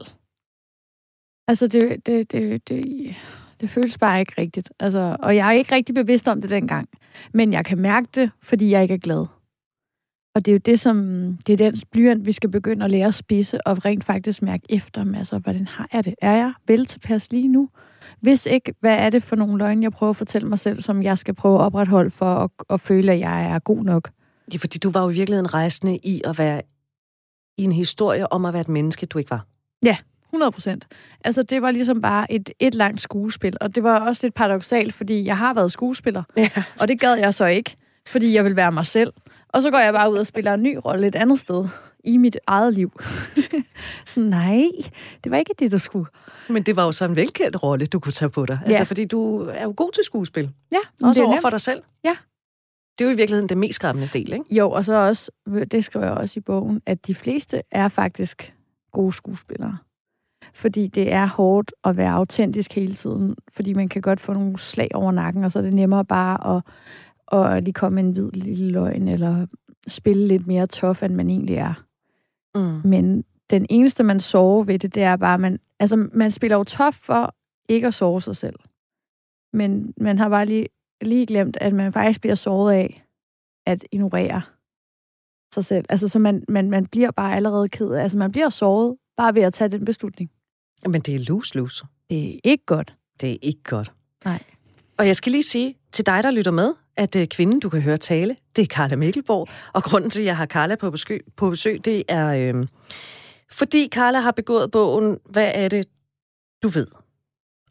[1.48, 3.16] Altså, det, det, det, det,
[3.64, 4.72] det føles bare ikke rigtigt.
[4.80, 6.90] Altså, og jeg er ikke rigtig bevidst om det dengang.
[7.34, 9.26] Men jeg kan mærke det, fordi jeg ikke er glad.
[10.36, 10.98] Og det er jo det, som,
[11.48, 14.64] det er den blyant, vi skal begynde at lære at spise, og rent faktisk mærke
[14.70, 16.16] efter, men altså, hvordan har jeg det?
[16.22, 17.70] Er jeg vel tilpas lige nu?
[18.22, 21.04] Hvis ikke, hvad er det for nogle løgne, jeg prøver at fortælle mig selv, som
[21.04, 24.10] jeg skal prøve at opretholde for at, at føle, at jeg er god nok?
[24.54, 26.62] Ja, fordi du var jo i virkeligheden rejsende i at være
[27.58, 29.46] i en historie om at være et menneske, du ikke var.
[30.34, 30.88] 100 procent.
[31.26, 34.94] Altså, det var ligesom bare et, et langt skuespil, og det var også lidt paradoxalt,
[34.94, 36.50] fordi jeg har været skuespiller, Ja.
[36.80, 37.76] og det gad jeg så ikke,
[38.08, 39.14] fordi jeg vil være mig selv.
[39.50, 41.66] Og så går jeg bare ud og spiller en ny rolle et andet sted
[42.04, 43.00] i mit eget liv.
[44.08, 44.64] så nej,
[45.24, 46.06] det var ikke det, du skulle.
[46.50, 48.60] Men det var jo så en velkendt rolle, du kunne tage på dig.
[48.66, 48.84] Altså, Ja.
[48.84, 50.50] fordi du er jo god til skuespil.
[50.72, 51.82] Ja, Også er over for dig selv.
[52.04, 52.16] Ja.
[52.98, 54.46] Det er jo i virkeligheden den mest skræmmende del, ikke?
[54.56, 55.32] Jo, og så også,
[55.72, 58.54] det skriver jeg også i bogen, at de fleste er faktisk
[58.92, 59.78] gode skuespillere.
[60.54, 64.60] Fordi det er hårdt at være autentisk hele tiden, fordi man kan godt få nogle
[64.60, 66.64] slag over nakken, og så er det nemmere bare at,
[67.40, 69.46] at lige komme med en hvid lille løgn, eller
[69.88, 71.84] spille lidt mere tough, end man egentlig er.
[72.56, 72.90] Mm.
[72.90, 76.64] Men den eneste, man sover ved det, det er bare, man, altså, man spiller jo
[76.64, 77.36] tough for
[77.70, 78.56] ikke at sove sig selv.
[79.54, 80.68] Men man har bare lige,
[81.02, 83.06] lige glemt, at man faktisk bliver såret af
[83.66, 84.42] at ignorere
[85.54, 85.86] sig selv.
[85.90, 89.36] Altså, så man, man, man bliver bare allerede ked af, altså man bliver såret bare
[89.36, 90.32] ved at tage den beslutning.
[90.88, 91.86] Men det er lose-lose.
[92.10, 92.96] Det er ikke godt.
[93.22, 93.92] Det er ikke godt.
[94.26, 94.44] Nej.
[94.98, 97.82] Og jeg skal lige sige til dig, der lytter med, at øh, kvinden, du kan
[97.82, 99.48] høre tale, det er Carla Mikkelborg.
[99.74, 102.68] Og grunden til, at jeg har Carla på besøg, på besøg det er, øh,
[103.52, 105.88] fordi Carla har begået bogen, hvad er det,
[106.64, 106.88] du ved?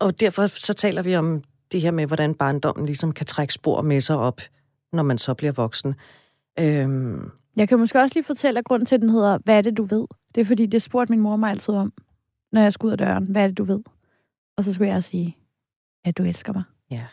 [0.01, 3.83] Og derfor så taler vi om det her med, hvordan barndommen ligesom kan trække spor
[3.83, 4.41] med sig op,
[4.93, 5.95] når man så bliver voksen.
[6.59, 9.63] Øhm, Jeg kan måske også lige fortælle, at grunden til, at den hedder, hvad er
[9.63, 10.07] det, du ved?
[10.35, 11.93] Det er fordi, det spurgte min mor mig altid om,
[12.53, 13.25] når jeg skulle ud af døren.
[13.25, 13.81] Hvad er det, du ved?
[14.57, 15.37] Og så skulle jeg sige,
[16.05, 16.63] at du elsker mig.
[16.91, 17.05] Ja.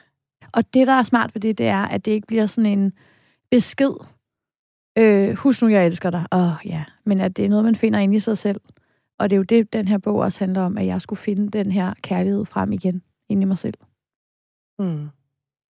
[0.54, 2.94] Og det, der er smart ved det, det er, at det ikke bliver sådan en
[3.52, 3.92] besked.
[4.98, 6.26] Øh, husk nu, jeg elsker dig.
[6.32, 6.84] Åh, ja.
[7.06, 8.62] Men at det er noget, man finder inde i sig selv.
[9.20, 11.50] Og det er jo det, den her bog også handler om, at jeg skulle finde
[11.50, 13.74] den her kærlighed frem igen, inde i mig selv.
[14.80, 15.10] mm.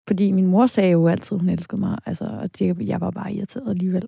[0.07, 1.97] Fordi min mor sagde jo altid, hun elskede mig.
[2.05, 4.03] Altså, og det, jeg var bare irriteret alligevel.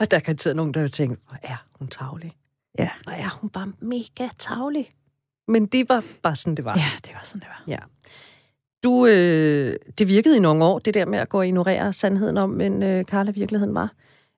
[0.00, 2.32] og der kan altid nogen, der vil tænke, hvor er hun tavlig?
[2.78, 2.90] Ja.
[3.02, 4.90] Hvor er hun bare mega tavlig?
[5.48, 6.78] Men det var bare sådan, det var.
[6.78, 7.64] Ja, det var sådan, det var.
[7.66, 7.78] Ja.
[8.84, 12.36] Du, øh, det virkede i nogle år, det der med at gå og ignorere sandheden
[12.36, 13.92] om, men øh, Carla, virkeligheden var.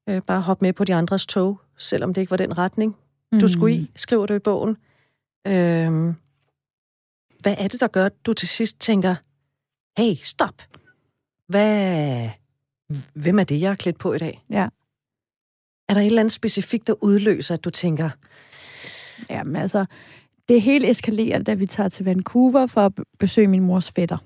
[0.09, 2.97] Øh, bare hoppe med på de andres tog, selvom det ikke var den retning,
[3.41, 4.77] du skulle i, skriver du i bogen.
[5.47, 6.15] Øh,
[7.41, 9.15] hvad er det, der gør, at du til sidst tænker,
[9.99, 10.63] hey, stop.
[11.47, 12.29] Hvad,
[13.15, 14.45] hvem er det, jeg har klædt på i dag?
[14.51, 14.69] Ja.
[15.89, 18.11] Er der et eller andet specifikt, der udløser, at du tænker...
[19.31, 19.85] Jamen altså,
[20.49, 24.19] det hele eskalerer, da vi tager til Vancouver for at besøge min mors fætter,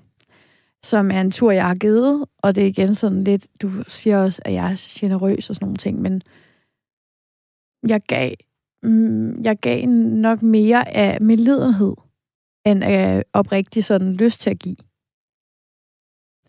[0.83, 4.17] som er en tur, jeg har givet, og det er igen sådan lidt, du siger
[4.17, 6.21] også, at jeg er generøs og sådan nogle ting, men
[7.87, 8.31] jeg gav,
[8.83, 11.93] mm, jeg gav nok mere af medlidenhed,
[12.65, 14.77] end af oprigtig sådan lyst til at give.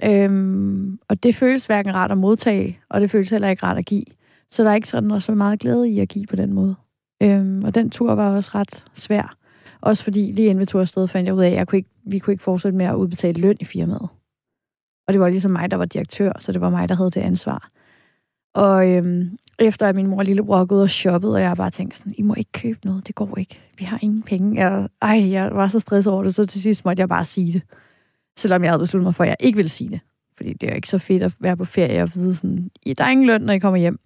[0.05, 3.87] Øhm, og det føles hverken rart at modtage, og det føles heller ikke rart at
[3.87, 4.05] give.
[4.51, 6.77] Så der er ikke sådan så meget glæde i at give på den måde.
[7.23, 9.37] Øhm, og den tur var også ret svær.
[9.81, 11.91] Også fordi lige inden vi tog afsted, fandt jeg ud af, at jeg kunne ikke,
[12.05, 14.09] vi kunne ikke fortsætte med at udbetale løn i firmaet.
[15.07, 17.21] Og det var ligesom mig, der var direktør, så det var mig, der havde det
[17.21, 17.71] ansvar.
[18.55, 21.97] Og øhm, efter at min mor og lillebror gået og shoppet, og jeg bare tænkte
[21.97, 23.61] sådan, I må ikke købe noget, det går ikke.
[23.79, 24.61] Vi har ingen penge.
[24.61, 27.53] Jeg, ej, jeg var så stresset over det, så til sidst måtte jeg bare sige
[27.53, 27.63] det.
[28.39, 30.01] Selvom jeg havde besluttet mig for, at jeg ikke ville sige det.
[30.37, 33.11] Fordi det er ikke så fedt at være på ferie og vide sådan, der er
[33.11, 34.01] ingen løn, når I kommer hjem.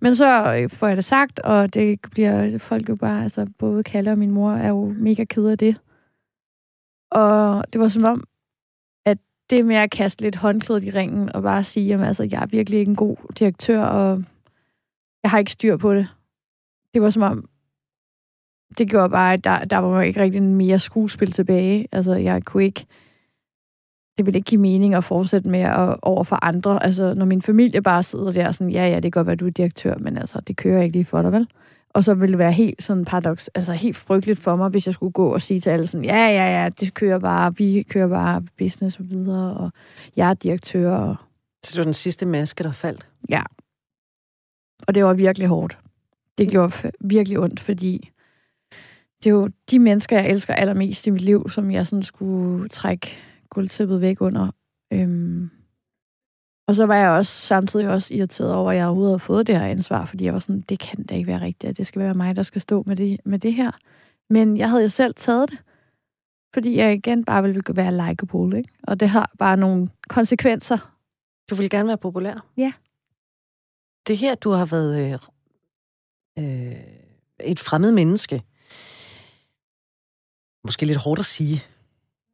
[0.00, 3.82] Men så øh, får jeg det sagt, og det bliver folk jo bare, altså både
[3.82, 5.76] Kalle og min mor er jo mega ked af det.
[7.10, 8.24] Og det var som om,
[9.06, 9.18] at
[9.50, 12.46] det med at kaste lidt håndklædet i ringen og bare sige, at altså, jeg er
[12.46, 14.24] virkelig ikke en god direktør, og
[15.22, 16.08] jeg har ikke styr på det.
[16.94, 17.48] Det var som om,
[18.78, 21.88] det gjorde bare, at der, der var ikke rigtig mere skuespil tilbage.
[21.92, 22.86] Altså, jeg kunne ikke
[24.18, 26.84] det vil ikke give mening at fortsætte med at over for andre.
[26.84, 29.46] Altså, når min familie bare sidder der sådan, ja, ja, det kan godt være, du
[29.46, 31.48] er direktør, men altså, det kører ikke lige for dig, vel?
[31.94, 34.94] Og så ville det være helt sådan paradoks, altså helt frygteligt for mig, hvis jeg
[34.94, 38.08] skulle gå og sige til alle sådan, ja, ja, ja, det kører bare, vi kører
[38.08, 39.70] bare business og videre, og
[40.16, 40.90] jeg er direktør.
[40.90, 41.16] Og...
[41.64, 43.08] Så det var den sidste maske, der faldt?
[43.28, 43.42] Ja.
[44.86, 45.78] Og det var virkelig hårdt.
[46.38, 48.10] Det gjorde virkelig ondt, fordi
[49.24, 52.68] det er jo de mennesker, jeg elsker allermest i mit liv, som jeg sådan skulle
[52.68, 53.18] trække
[53.50, 54.50] gulvtæppet væk under.
[54.92, 55.50] Øhm.
[56.68, 59.58] Og så var jeg også samtidig også irriteret over, at jeg overhovedet havde fået det
[59.58, 62.02] her ansvar, fordi jeg var sådan, det kan da ikke være rigtigt, at det skal
[62.02, 63.70] være mig, der skal stå med det, med det her.
[64.30, 65.58] Men jeg havde jo selv taget det,
[66.54, 68.70] fordi jeg igen bare ville være likeable, ikke?
[68.82, 70.94] Og det har bare nogle konsekvenser.
[71.50, 72.46] Du vil gerne være populær?
[72.56, 72.72] Ja.
[74.06, 75.18] Det her, du har været øh,
[76.38, 76.74] øh,
[77.40, 78.42] et fremmed menneske.
[80.64, 81.62] Måske lidt hårdt at sige,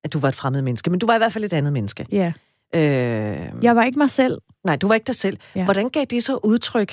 [0.05, 2.07] at du var et fremmed menneske, men du var i hvert fald et andet menneske.
[2.13, 2.33] Ja.
[2.75, 4.39] Øh, jeg var ikke mig selv.
[4.65, 5.39] Nej, du var ikke dig selv.
[5.57, 5.65] Ja.
[5.65, 6.93] Hvordan gav det så udtryk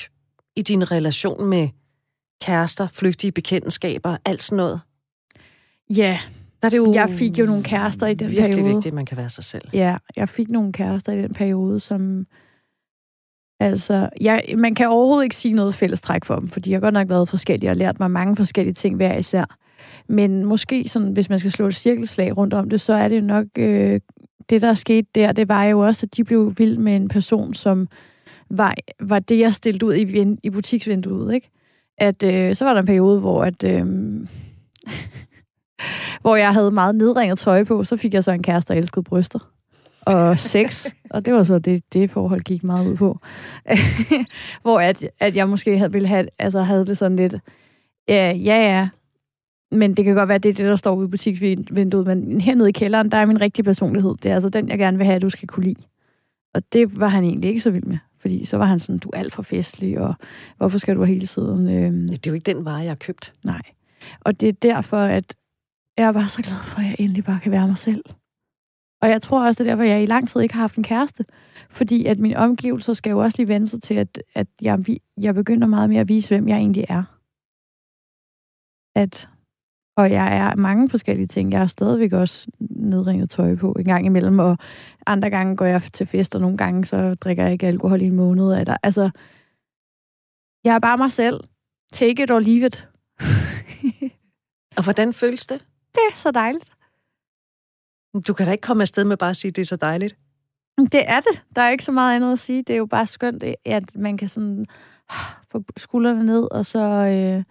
[0.56, 1.68] i din relation med
[2.42, 4.80] kærester, flygtige bekendtskaber, alt sådan noget?
[5.90, 6.20] Ja,
[6.62, 8.56] der er det jo jeg fik jo nogle kærester i den virkelig periode.
[8.56, 9.68] Virkelig vigtigt, at man kan være sig selv.
[9.72, 12.26] Ja, jeg fik nogle kærester i den periode, som...
[13.60, 16.94] Altså, jeg, man kan overhovedet ikke sige noget fællestræk for dem, fordi jeg har godt
[16.94, 19.58] nok været forskellig og lært mig mange forskellige ting hver især.
[20.08, 23.16] Men måske, sådan, hvis man skal slå et cirkelslag rundt om det, så er det
[23.16, 23.46] jo nok...
[23.58, 24.00] Øh,
[24.50, 27.08] det, der er sket der, det var jo også, at de blev vild med en
[27.08, 27.88] person, som
[28.50, 31.50] var, var det, jeg stillede ud i, i butiksvinduet, ikke?
[31.98, 33.64] At øh, så var der en periode, hvor at...
[33.64, 33.86] Øh,
[36.22, 39.04] hvor jeg havde meget nedringet tøj på, så fik jeg så en kæreste, der elskede
[39.04, 39.38] bryster
[40.06, 43.18] og sex, og det var så det, det forhold gik meget ud på.
[44.62, 47.34] hvor at, at jeg måske havde, ville have, altså havde det sådan lidt,
[48.08, 48.88] ja, ja, ja,
[49.72, 52.06] men det kan godt være, at det er det, der står ude i butiksvinduet.
[52.06, 54.14] Men hernede i kælderen, der er min rigtige personlighed.
[54.22, 55.82] Det er altså den, jeg gerne vil have, at du skal kunne lide.
[56.54, 57.98] Og det var han egentlig ikke så vild med.
[58.18, 60.14] Fordi så var han sådan, du er alt for festlig, og
[60.56, 61.68] hvorfor skal du hele tiden...
[61.68, 62.08] Øh...
[62.08, 63.34] Det er jo ikke den vare, jeg har købt.
[63.44, 63.62] Nej.
[64.20, 65.34] Og det er derfor, at
[65.98, 68.04] jeg var så glad for, at jeg endelig bare kan være mig selv.
[69.02, 70.82] Og jeg tror også, det er derfor, jeg i lang tid ikke har haft en
[70.82, 71.24] kæreste.
[71.70, 74.78] Fordi at mine omgivelser skal jo også lige vende sig til, at, at jeg,
[75.20, 77.04] jeg begynder meget mere at vise, hvem jeg egentlig er.
[78.94, 79.28] At
[79.96, 81.52] og jeg er mange forskellige ting.
[81.52, 84.58] Jeg har stadigvæk også nedringet tøj på en gang imellem, og
[85.06, 88.06] andre gange går jeg til fest, og nogle gange så drikker jeg ikke alkohol i
[88.06, 88.54] en måned.
[88.60, 89.10] Eller, altså,
[90.64, 91.40] jeg er bare mig selv.
[91.92, 92.88] Take it or leave it.
[94.76, 95.60] og hvordan føles det?
[95.94, 96.72] Det er så dejligt.
[98.26, 100.16] Du kan da ikke komme afsted med bare at sige, at det er så dejligt.
[100.78, 101.44] Det er det.
[101.56, 102.62] Der er ikke så meget andet at sige.
[102.62, 104.66] Det er jo bare skønt, at man kan sådan
[105.52, 107.44] få skuldrene ned, og så øh,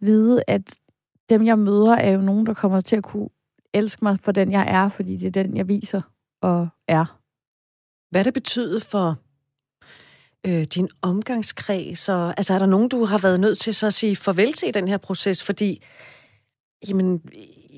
[0.00, 0.78] vide, at
[1.28, 3.28] dem, jeg møder, er jo nogen, der kommer til at kunne
[3.74, 6.02] elske mig for den, jeg er, fordi det er den, jeg viser
[6.42, 7.18] og er.
[8.10, 9.18] Hvad det betyder for
[10.46, 12.08] øh, din omgangskreds?
[12.08, 14.68] Og, altså, er der nogen, du har været nødt til så at sige farvel til
[14.68, 15.44] i den her proces?
[15.44, 15.82] Fordi
[16.88, 17.22] Jamen,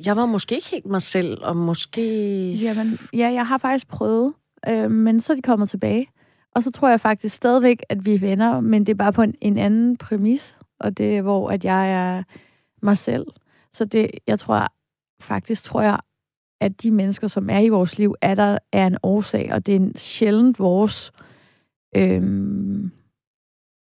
[0.06, 2.52] jeg var måske ikke helt mig selv, og måske...
[2.52, 4.34] Jamen, ja, jeg har faktisk prøvet,
[4.68, 6.06] øh, men så er de kommet tilbage.
[6.54, 9.22] Og så tror jeg faktisk stadigvæk, at vi er venner, men det er bare på
[9.22, 12.22] en, en anden præmis, og det er, hvor at jeg er
[12.80, 13.26] mig selv.
[13.72, 14.66] Så det, jeg tror
[15.20, 15.98] faktisk, tror jeg,
[16.60, 19.72] at de mennesker, som er i vores liv, er der er en årsag, og det
[19.72, 21.12] er en sjældent vores
[21.96, 22.90] øhm,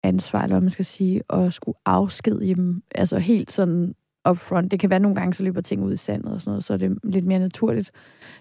[0.03, 3.95] ansvar, eller hvad man skal sige, at skulle afskedige dem, altså helt sådan
[4.29, 4.71] upfront.
[4.71, 6.73] Det kan være nogle gange, så løber ting ud i sandet og sådan noget, så
[6.73, 7.91] er det lidt mere naturligt.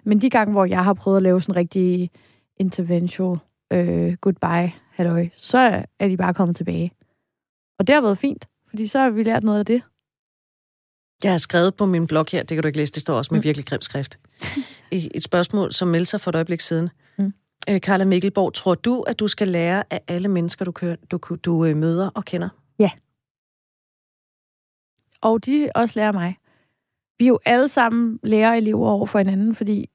[0.04, 2.10] Men de gange, hvor jeg har prøvet at lave sådan en rigtig
[2.56, 3.38] interventional
[3.72, 6.92] øh, goodbye, halløj, så er de bare kommet tilbage.
[7.78, 9.82] Og det har været fint, fordi så har vi lært noget af det.
[11.24, 13.34] Jeg har skrevet på min blog her, det kan du ikke læse, det står også
[13.34, 13.44] med mm.
[13.44, 14.18] virkelig grim skrift.
[14.90, 16.90] Et spørgsmål, som meldte sig for et øjeblik siden.
[17.18, 17.32] Mm.
[17.68, 21.18] Øh, Carla Mikkelborg, tror du, at du skal lære af alle mennesker, du, kører, du,
[21.44, 22.48] du øh, møder og kender?
[22.78, 22.90] Ja.
[25.20, 26.36] Og de også lærer mig.
[27.18, 29.90] Vi er jo alle sammen lærer elever over for hinanden, fordi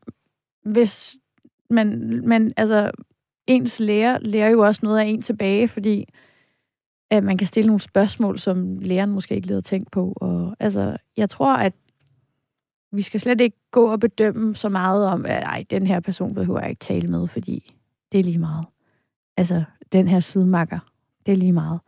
[0.65, 1.15] hvis
[1.69, 2.91] man, man altså,
[3.47, 6.05] ens lærer lærer jo også noget af en tilbage, fordi
[7.09, 10.13] at man kan stille nogle spørgsmål, som læreren måske ikke lige havde tænkt på.
[10.15, 11.73] Og, altså, jeg tror, at
[12.91, 16.33] vi skal slet ikke gå og bedømme så meget om, at ej, den her person
[16.33, 17.75] behøver jeg ikke tale med, fordi
[18.11, 18.65] det er lige meget.
[19.37, 20.79] Altså, den her sidemakker,
[21.25, 21.79] det er lige meget.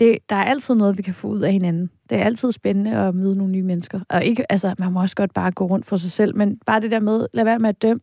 [0.00, 1.90] Det, der er altid noget, vi kan få ud af hinanden.
[2.10, 4.00] Det er altid spændende at møde nogle nye mennesker.
[4.08, 6.80] Og ikke, altså, man må også godt bare gå rundt for sig selv, men bare
[6.80, 8.00] det der med, lad være med at dømme,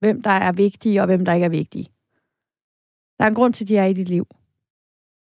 [0.00, 1.84] hvem der er vigtige, og hvem der ikke er vigtige.
[3.18, 4.26] Der er en grund til, at de er i dit liv.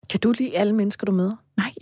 [0.10, 1.36] Kan du lide alle mennesker, du møder?
[1.58, 1.74] Nej.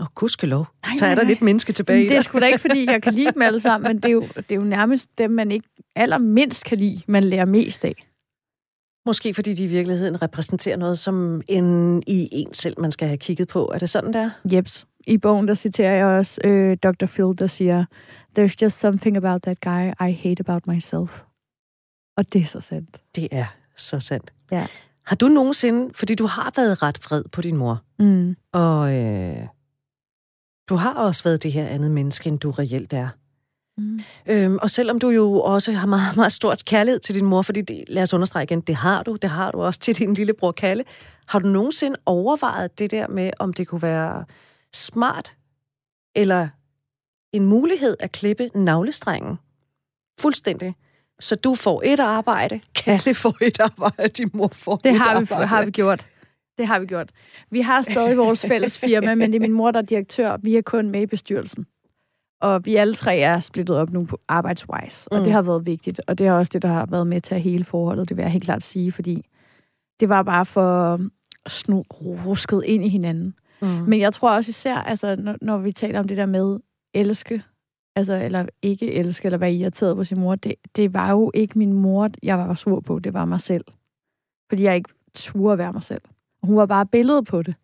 [0.00, 0.66] Åh, oh, gudskelov.
[0.82, 1.28] Nej, Så er der nej.
[1.28, 3.88] lidt menneske tilbage Det er sgu da ikke, fordi jeg kan lide dem alle sammen,
[3.88, 7.24] men det er, jo, det er jo nærmest dem, man ikke allermindst kan lide, man
[7.24, 7.94] lærer mest af.
[9.06, 13.18] Måske fordi de i virkeligheden repræsenterer noget, som en i en selv, man skal have
[13.18, 13.70] kigget på.
[13.74, 14.30] Er det sådan, der?
[14.52, 14.86] Jeps.
[15.06, 17.06] I bogen, der citerer jeg også øh, Dr.
[17.06, 17.84] Phil, der siger,
[18.38, 21.22] There's just something about that guy I hate about myself.
[22.16, 23.02] Og det er så sandt.
[23.16, 24.32] Det er så sandt.
[24.52, 24.66] Ja.
[25.10, 28.36] Har du nogensinde, fordi du har været ret fred på din mor, mm.
[28.52, 29.46] og øh,
[30.68, 33.08] du har også været det her andet menneske, end du reelt er.
[33.78, 34.00] Mm.
[34.26, 37.60] Øhm, og selvom du jo også har meget, meget stort kærlighed til din mor, fordi
[37.60, 40.52] det, lad os understrege igen, det har du, det har du også til din lillebror
[40.52, 40.84] Kalle.
[41.26, 44.24] Har du nogensinde overvejet det der med, om det kunne være
[44.74, 45.36] smart
[46.16, 46.48] eller
[47.32, 49.38] en mulighed at klippe navlestrengen
[50.20, 50.74] fuldstændig?
[51.20, 55.04] Så du får et arbejde, Kalle får et arbejde, din mor får det et har
[55.04, 55.40] arbejde.
[55.40, 56.06] Det har vi gjort.
[56.58, 57.10] Det har vi gjort.
[57.50, 60.36] Vi har stadig vores fælles firma, men det er min mor, der er direktør.
[60.42, 61.66] Vi er kun med i bestyrelsen.
[62.40, 65.24] Og vi alle tre er splittet op nu på arbejdswise, og mm.
[65.24, 66.00] det har været vigtigt.
[66.06, 68.22] Og det er også det, der har været med til at hele forholdet, det vil
[68.22, 69.26] jeg helt klart sige, fordi
[70.00, 71.00] det var bare for
[71.48, 71.84] snu
[72.26, 73.34] rusket ind i hinanden.
[73.62, 73.68] Mm.
[73.68, 76.58] Men jeg tror også især, altså, når, når vi taler om det der med
[76.94, 77.42] elske,
[77.96, 81.58] altså, eller ikke elske, eller være irriteret på sin mor, det, det var jo ikke
[81.58, 83.64] min mor, jeg var sur på, det var mig selv.
[84.48, 86.02] Fordi jeg ikke turde være mig selv.
[86.42, 87.54] Hun var bare billedet på det.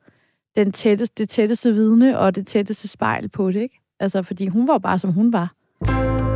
[0.56, 3.80] Den tætteste, det tætteste vidne og det tætteste spejl på det, ikke?
[4.00, 5.54] Altså, fordi hun var bare, som hun var.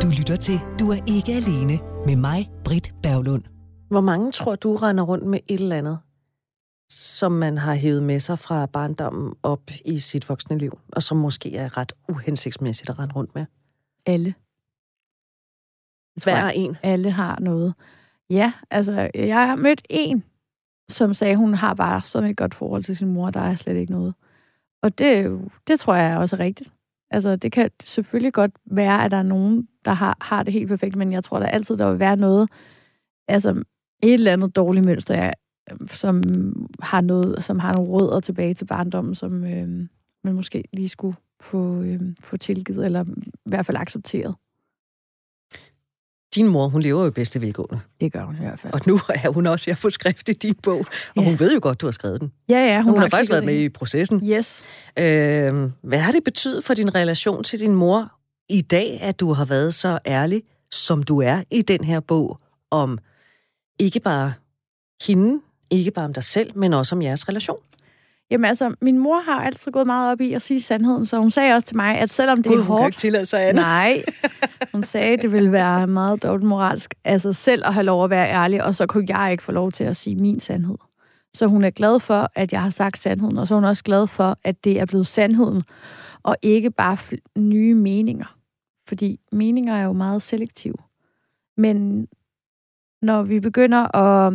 [0.01, 1.73] Du lytter til Du er ikke alene
[2.05, 3.43] med mig, Britt Berglund.
[3.89, 5.99] Hvor mange tror du render rundt med et eller andet,
[6.89, 11.17] som man har hævet med sig fra barndommen op i sit voksne liv, og som
[11.17, 13.45] måske er ret uhensigtsmæssigt at rende rundt med?
[14.05, 14.33] Alle.
[16.23, 16.77] Hver en?
[16.83, 17.73] Alle har noget.
[18.29, 20.23] Ja, altså, jeg har mødt en,
[20.89, 23.75] som sagde, hun har bare sådan et godt forhold til sin mor, der er slet
[23.75, 24.13] ikke noget.
[24.83, 26.71] Og det, det tror jeg også er rigtigt.
[27.11, 30.67] Altså, det kan selvfølgelig godt være, at der er nogen, der har, har det helt
[30.67, 32.49] perfekt, men jeg tror der altid, der vil være noget,
[33.27, 33.63] altså
[34.03, 35.33] et eller andet dårligt mønster,
[35.87, 36.23] som
[36.81, 39.87] har noget, som har nogle rødder tilbage til barndommen, som øh,
[40.23, 44.35] man måske lige skulle få, øh, få tilgivet, eller i hvert fald accepteret.
[46.35, 47.79] Din mor, hun lever jo i bedste velgående.
[48.01, 48.73] Det gør hun i hvert fald.
[48.73, 50.85] Og nu er hun også her på skrift i din bog, og
[51.15, 51.23] ja.
[51.23, 52.31] hun ved jo godt, du har skrevet den.
[52.49, 52.81] Ja, ja.
[52.81, 54.27] Hun, hun har, har faktisk været med i processen.
[54.27, 54.63] Yes.
[54.99, 58.11] Øh, hvad har det betydet for din relation til din mor
[58.49, 62.39] i dag, at du har været så ærlig, som du er i den her bog,
[62.71, 62.99] om
[63.79, 64.33] ikke bare
[65.07, 67.59] hende, ikke bare om dig selv, men også om jeres relation?
[68.31, 71.31] Jamen altså, min mor har altid gået meget op i at sige sandheden, så hun
[71.31, 72.81] sagde også til mig, at selvom det God, er hårdt...
[72.81, 73.63] hun ikke tillade sig andet.
[73.63, 74.03] Nej,
[74.73, 78.09] hun sagde, at det ville være meget dårligt moralsk, altså selv at have lov at
[78.09, 80.77] være ærlig, og så kunne jeg ikke få lov til at sige min sandhed.
[81.33, 83.83] Så hun er glad for, at jeg har sagt sandheden, og så er hun også
[83.83, 85.63] glad for, at det er blevet sandheden,
[86.23, 86.97] og ikke bare
[87.37, 88.35] nye meninger.
[88.87, 90.75] Fordi meninger er jo meget selektive.
[91.57, 92.07] Men
[93.01, 94.33] når vi begynder at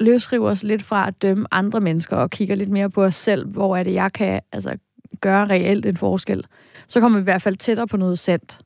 [0.00, 3.46] løsrive os lidt fra at dømme andre mennesker og kigger lidt mere på os selv,
[3.46, 4.76] hvor er det, jeg kan altså,
[5.20, 6.46] gøre reelt en forskel,
[6.88, 8.58] så kommer vi i hvert fald tættere på noget sandt.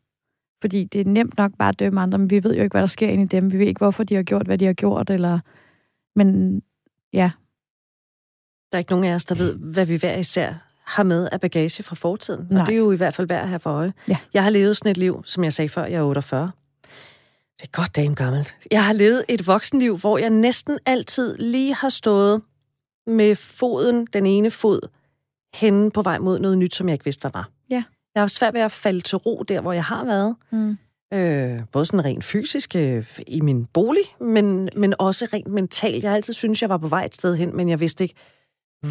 [0.61, 2.80] Fordi det er nemt nok bare at dømme andre, men vi ved jo ikke, hvad
[2.80, 3.53] der sker inde i dem.
[3.53, 5.39] Vi ved ikke, hvorfor de har gjort, hvad de har gjort, eller...
[6.16, 6.62] Men
[7.12, 7.30] ja.
[8.72, 10.55] Der er ikke nogen af os, der ved, hvad vi hver især
[10.85, 12.47] har med af bagage fra fortiden.
[12.51, 12.61] Nej.
[12.61, 13.93] Og det er jo i hvert fald værd at have for øje.
[14.09, 14.16] Ja.
[14.35, 16.51] Jeg har levet sådan et liv, som jeg sagde før, jeg er 48.
[17.61, 18.55] Det er godt dame gammelt.
[18.71, 22.43] Jeg har levet et voksenliv, hvor jeg næsten altid lige har stået
[23.07, 24.81] med foden, den ene fod,
[25.55, 27.51] henne på vej mod noget nyt, som jeg ikke vidste, hvad var.
[27.71, 27.83] Ja.
[28.15, 30.37] Jeg har svært ved at falde til ro der, hvor jeg har været.
[30.53, 30.77] Mm.
[31.15, 36.03] Øh, både sådan rent fysisk øh, i min bolig, men, men også rent mentalt.
[36.03, 38.15] Jeg har altid synes jeg var på vej et sted hen, men jeg vidste ikke,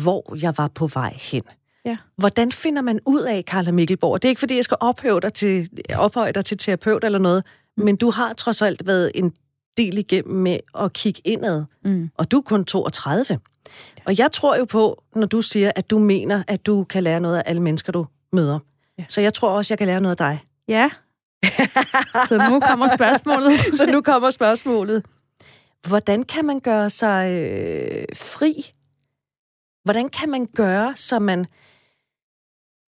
[0.04, 1.44] hvor jeg var på vej hen.
[1.86, 1.98] Ja.
[2.18, 4.22] Hvordan finder man ud af, Carla Mikkelborg?
[4.22, 7.44] Det er ikke, fordi jeg skal ophøje dig til, ophøje dig til terapeut eller noget.
[7.78, 9.34] Men du har trods alt været en
[9.78, 12.10] del igennem med at kigge indad, Mm.
[12.18, 13.40] og du er kun 32.
[14.06, 17.20] Og jeg tror jo på, når du siger, at du mener, at du kan lære
[17.20, 18.60] noget af alle mennesker, du møder.
[18.98, 19.06] Ja.
[19.10, 20.44] Så jeg tror også, jeg kan lære noget af dig.
[20.68, 20.90] Ja.
[22.30, 23.60] Så nu kommer spørgsmålet.
[23.78, 25.06] Så nu kommer spørgsmålet.
[25.88, 28.72] Hvordan kan man gøre sig øh, fri?
[29.84, 31.46] Hvordan kan man gøre, så man...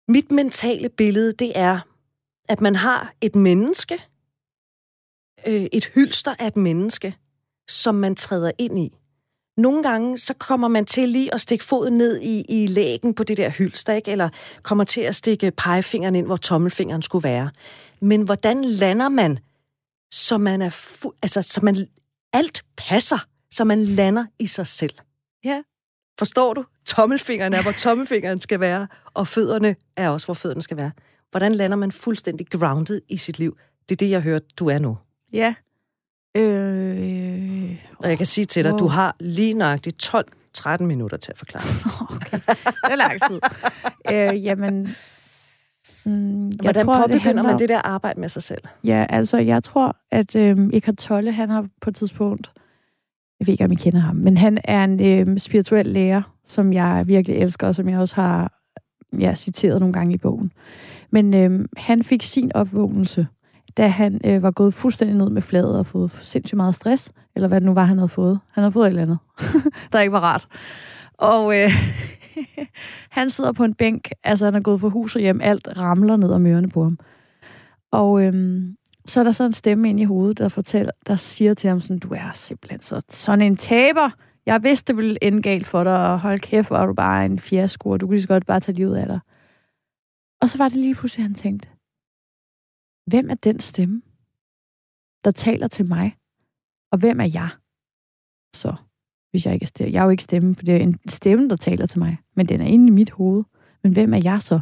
[0.09, 1.79] Mit mentale billede, det er,
[2.49, 4.03] at man har et menneske,
[5.47, 7.17] øh, et hylster af et menneske,
[7.69, 8.97] som man træder ind i.
[9.57, 13.25] Nogle gange, så kommer man til lige at stikke foden ned i, i lægen på
[13.25, 14.11] det der hylster, ikke?
[14.11, 14.29] eller
[14.63, 17.51] kommer til at stikke pegefingeren ind, hvor tommelfingeren skulle være.
[18.01, 19.39] Men hvordan lander man,
[20.15, 21.77] så man er fu- altså, så man
[22.33, 24.95] alt passer, så man lander i sig selv?
[25.45, 25.63] Ja.
[26.19, 26.65] Forstår du?
[26.87, 30.91] Tommelfingeren er, hvor tommelfingeren skal være, og fødderne er også, hvor fødderne skal være.
[31.31, 33.59] Hvordan lander man fuldstændig grounded i sit liv?
[33.89, 34.99] Det er det, jeg hørte, du er nu.
[35.33, 35.55] Ja.
[36.37, 38.79] Øh, Og jeg kan sige til dig, Wow.
[38.79, 40.11] du har lige nøjagtigt
[40.59, 41.65] 12-13 minutter til at forklare.
[42.17, 42.39] okay.
[42.67, 43.41] Det er lang tid.
[44.13, 44.89] øh, jamen...
[46.07, 48.63] Mm, jeg Hvordan tror, det påbegynder handler man det der arbejde med sig selv?
[48.85, 52.51] Ja, altså, jeg tror, at øhm, Eckhart Tolle, han har på et tidspunkt,
[53.41, 56.73] jeg ved ikke, om I kender ham, men han er en øhm, spirituel lærer, som
[56.73, 58.53] jeg virkelig elsker, og som jeg også har
[59.21, 60.53] ja, citeret nogle gange i bogen.
[61.11, 63.27] Men øhm, han fik sin opvågnelse,
[63.77, 67.49] da han øh, var gået fuldstændig ned med fladet og fået sindssygt meget stress, eller
[67.49, 68.41] hvad det nu var, han havde fået.
[68.51, 69.19] Han havde fået et eller andet,
[69.93, 70.47] der ikke var rart.
[71.13, 71.71] Og øh,
[73.11, 76.17] han sidder på en bænk, altså han er gået fra hus og hjem, alt ramler
[76.17, 76.99] ned om ørerne på ham.
[77.91, 78.63] Og øh,
[79.07, 81.81] så er der så en stemme ind i hovedet, der fortæller, der siger til ham
[81.81, 84.11] sådan, du er simpelthen så, sådan en taber.
[84.47, 87.25] Jeg vidste, det ville ende galt for dig, og hold kæft, hvor er du bare
[87.25, 89.21] en fiasko, og du kunne lige så godt bare tage livet af dig.
[90.41, 91.69] Og så var det lige pludselig, han tænkte,
[93.07, 94.03] hvem er den stemme,
[95.25, 96.17] der taler til mig?
[96.93, 97.51] Og hvem er jeg?
[98.55, 98.77] Så,
[99.31, 99.93] hvis jeg ikke er stemme.
[99.93, 102.49] Jeg er jo ikke stemme, for det er en stemme, der taler til mig, men
[102.49, 103.45] den er inde i mit hoved.
[103.83, 104.61] Men hvem er jeg så?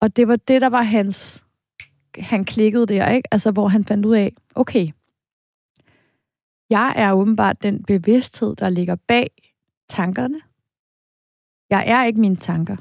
[0.00, 1.44] Og det var det, der var hans...
[2.18, 3.28] Han klikkede der, ikke?
[3.32, 4.92] Altså, hvor han fandt ud af, okay,
[6.70, 9.30] jeg er åbenbart den bevidsthed, der ligger bag
[9.88, 10.40] tankerne.
[11.70, 12.76] Jeg er ikke mine tanker.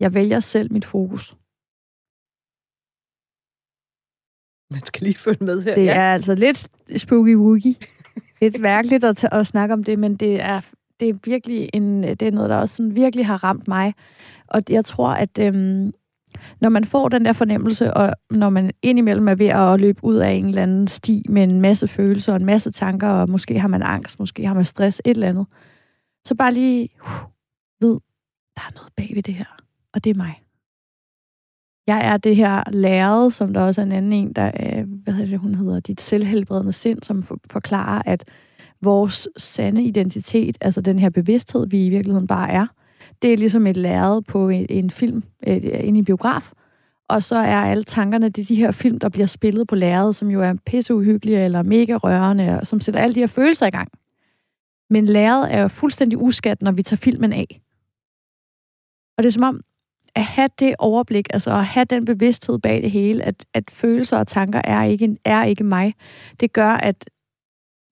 [0.00, 1.36] Jeg vælger selv mit fokus.
[4.74, 5.74] Man skal lige følge med her.
[5.74, 6.66] Det er altså lidt
[6.96, 7.74] spooky woogie.
[8.40, 10.60] Lidt mærkeligt at, at snakke om det, men det er,
[11.00, 13.94] det er virkelig en, det er noget, der også sådan virkelig har ramt mig.
[14.46, 15.92] Og jeg tror, at øhm,
[16.60, 20.14] når man får den der fornemmelse, og når man indimellem er ved at løbe ud
[20.14, 23.60] af en eller anden sti med en masse følelser og en masse tanker, og måske
[23.60, 25.46] har man angst, måske har man stress, et eller andet,
[26.24, 27.10] så bare lige uh,
[27.80, 28.00] ved,
[28.56, 29.56] der er noget bag ved det her,
[29.94, 30.42] og det er mig.
[31.86, 35.14] Jeg er det her lærred, som der også er en anden en, der, øh, hvad
[35.14, 38.24] hedder det, hun hedder, dit selvhelbredende sind, som for, forklarer, at
[38.82, 42.66] vores sande identitet, altså den her bevidsthed, vi i virkeligheden bare er,
[43.22, 46.52] det er ligesom et lærred på en, en film, øh, inde i en biograf,
[47.08, 50.16] og så er alle tankerne, det er de her film, der bliver spillet på lærredet,
[50.16, 53.70] som jo er pisseuhyggelige eller mega rørende, og som sætter alle de her følelser i
[53.70, 53.88] gang.
[54.90, 57.60] Men lærredet er jo fuldstændig uskat, når vi tager filmen af.
[59.16, 59.60] Og det er som om,
[60.14, 64.18] at have det overblik, altså at have den bevidsthed bag det hele, at, at følelser
[64.18, 65.94] og tanker er ikke, er ikke mig,
[66.40, 67.10] det gør, at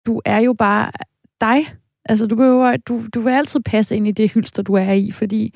[0.06, 0.92] du er jo bare
[1.40, 1.74] dig.
[2.04, 5.10] Altså, du, behøver, du, du vil altid passe ind i det hylster, du er i,
[5.10, 5.54] fordi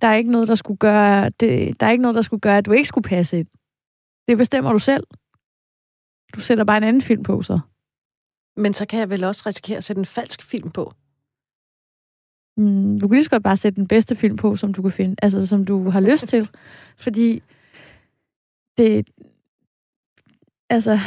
[0.00, 2.58] der er ikke noget, der skulle gøre, det, der er ikke noget, der skulle gøre,
[2.58, 3.46] at du ikke skulle passe ind.
[4.28, 5.06] Det bestemmer du selv.
[6.34, 7.60] Du sætter bare en anden film på, så.
[8.56, 10.92] Men så kan jeg vel også risikere at sætte en falsk film på.
[12.56, 14.92] Mm, du kan lige så godt bare sætte den bedste film på, som du kan
[14.92, 16.48] finde, altså som du har lyst til.
[17.04, 17.42] Fordi
[18.78, 19.08] det,
[20.70, 20.98] altså,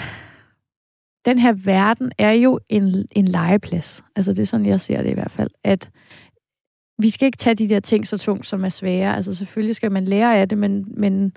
[1.26, 4.04] den her verden er jo en, en legeplads.
[4.16, 5.50] Altså det er sådan, jeg ser det i hvert fald.
[5.64, 5.90] At
[7.00, 9.16] vi skal ikke tage de der ting så tungt, som er svære.
[9.16, 11.34] Altså selvfølgelig skal man lære af det, men, men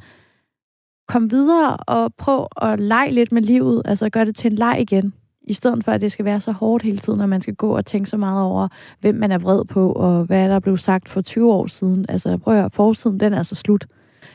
[1.08, 3.82] kom videre og prøv at lege lidt med livet.
[3.84, 5.14] Altså gør det til en leg igen.
[5.44, 7.76] I stedet for, at det skal være så hårdt hele tiden, at man skal gå
[7.76, 8.68] og tænke så meget over,
[9.00, 12.06] hvem man er vred på, og hvad der blev sagt for 20 år siden.
[12.08, 13.86] Altså prøv at høre, fortiden, den er så altså slut.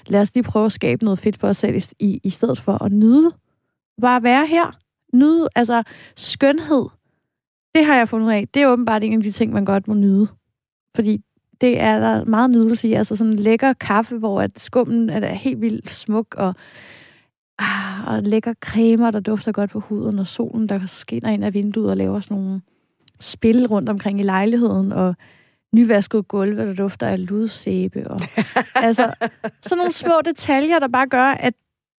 [0.08, 2.84] Lad os lige prøve at skabe noget fedt for os selv, i, i stedet for
[2.84, 3.32] at nyde.
[4.02, 4.78] Bare være her.
[5.14, 5.84] Nyde, altså
[6.16, 6.86] skønhed.
[7.76, 8.48] Det har jeg fundet ud af.
[8.54, 10.28] Det er åbenbart en af de ting, man godt må nyde.
[10.96, 11.22] Fordi
[11.62, 12.94] det er der meget nydelse i.
[12.94, 16.56] Altså sådan en lækker kaffe, hvor at skummen er helt vildt smuk, og,
[17.60, 21.54] ah, og lækker cremer, der dufter godt på huden, og solen, der skinner ind af
[21.54, 22.62] vinduet og laver sådan nogle
[23.20, 25.16] spil rundt omkring i lejligheden, og
[25.74, 28.08] nyvasket gulve, der dufter af ludsæbe.
[28.08, 28.20] Og,
[28.88, 29.14] altså,
[29.62, 31.54] sådan nogle små detaljer, der bare gør, at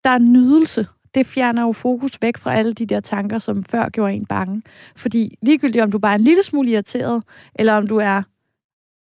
[0.05, 0.87] der er nydelse.
[1.15, 4.63] Det fjerner jo fokus væk fra alle de der tanker, som før gjorde en bange.
[4.97, 7.23] Fordi ligegyldigt om du bare er en lille smule irriteret,
[7.55, 8.23] eller om du er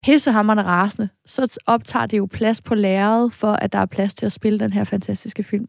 [0.04, 4.26] pissehammerne rasende, så optager det jo plads på lærredet, for at der er plads til
[4.26, 5.66] at spille den her fantastiske film.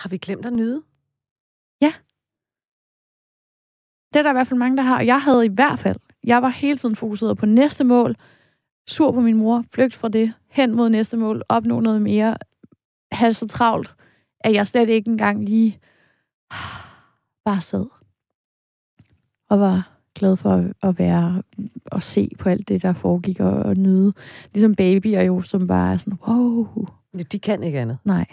[0.00, 0.82] Har vi glemt at nyde?
[1.80, 1.92] Ja.
[4.12, 5.00] Det er der i hvert fald mange, der har.
[5.00, 5.96] Jeg havde i hvert fald.
[6.24, 8.16] Jeg var hele tiden fokuseret på næste mål.
[8.86, 9.64] Sur på min mor.
[9.70, 10.32] Flygt fra det.
[10.50, 11.42] Hen mod næste mål.
[11.48, 12.36] Opnå noget mere.
[13.12, 13.94] Have så travlt,
[14.40, 15.80] at jeg slet ikke engang lige
[17.46, 17.86] bare sad.
[19.50, 21.42] Og var glad for at være
[21.84, 24.12] og se på alt det, der foregik og, og nyde.
[24.54, 26.86] Ligesom babyer jo, som bare sådan, wow.
[27.18, 27.98] Ja, de kan ikke andet.
[28.04, 28.26] Nej.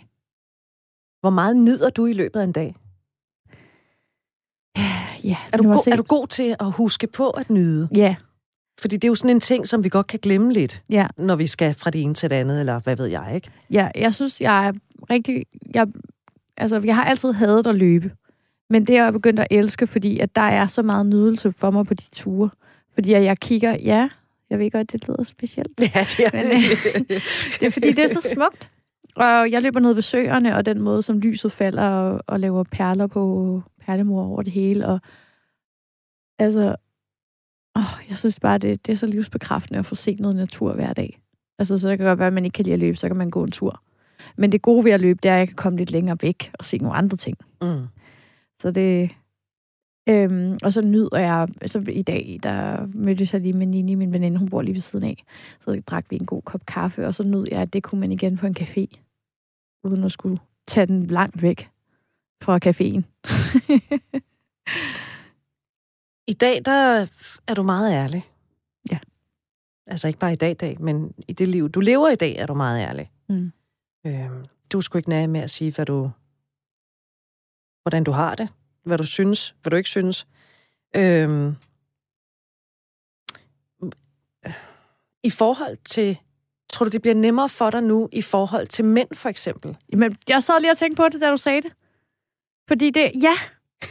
[1.25, 2.75] Hvor meget nyder du i løbet af en dag?
[5.23, 7.89] Ja, er, du go- er du god til at huske på at nyde?
[7.95, 8.15] Ja.
[8.79, 11.07] Fordi det er jo sådan en ting, som vi godt kan glemme lidt, ja.
[11.17, 13.49] når vi skal fra det ene til det andet, eller hvad ved jeg, ikke?
[13.71, 14.73] Ja, jeg synes, jeg er
[15.09, 15.45] rigtig...
[15.73, 15.87] Jeg,
[16.57, 18.11] altså, jeg har altid hadet at løbe.
[18.69, 21.71] Men det er jeg begyndt at elske, fordi at der er så meget nydelse for
[21.71, 22.49] mig på de ture.
[22.93, 24.09] Fordi at jeg kigger, ja,
[24.49, 25.79] jeg ved godt, det lyder specielt.
[25.95, 27.21] Ja, det er, men, øh,
[27.59, 28.69] det er fordi, det er så smukt.
[29.15, 32.63] Og jeg løber ned ved søerne, og den måde, som lyset falder, og, og laver
[32.63, 34.87] perler på perlemor over det hele.
[34.87, 34.99] Og
[36.39, 36.75] altså,
[37.75, 40.93] åh, jeg synes bare, det, det er så livsbekræftende at få set noget natur hver
[40.93, 41.21] dag.
[41.59, 43.17] Altså, så det kan godt være, at man ikke kan lide at løbe, så kan
[43.17, 43.81] man gå en tur.
[44.37, 46.51] Men det gode ved at løbe, det er, at jeg kan komme lidt længere væk
[46.59, 47.37] og se nogle andre ting.
[47.61, 47.87] Mm.
[48.61, 49.11] Så det...
[50.09, 54.13] Øhm, og så nyder jeg, altså i dag, der mødtes jeg lige med Nini, min
[54.13, 55.23] veninde, hun bor lige ved siden af.
[55.59, 58.11] Så drak vi en god kop kaffe, og så nød jeg, at det kunne man
[58.11, 59.04] igen på en café,
[59.85, 61.69] uden at skulle tage den langt væk
[62.41, 63.03] fra caféen.
[66.27, 67.07] I dag, der
[67.47, 68.29] er du meget ærlig.
[68.91, 68.99] Ja.
[69.87, 72.45] Altså ikke bare i dag, dag, men i det liv, du lever i dag, er
[72.45, 73.11] du meget ærlig.
[73.29, 73.51] Mm.
[74.05, 76.11] Øhm, du skulle ikke nære med at sige, hvad du
[77.81, 80.27] hvordan du har det, hvad du synes, hvad du ikke synes.
[80.95, 81.55] Øhm,
[85.23, 86.19] I forhold til,
[86.75, 89.77] tror du, det bliver nemmere for dig nu i forhold til mænd, for eksempel?
[89.91, 91.71] Jamen, jeg sad lige og tænkte på det, da du sagde det.
[92.67, 93.35] Fordi det, ja,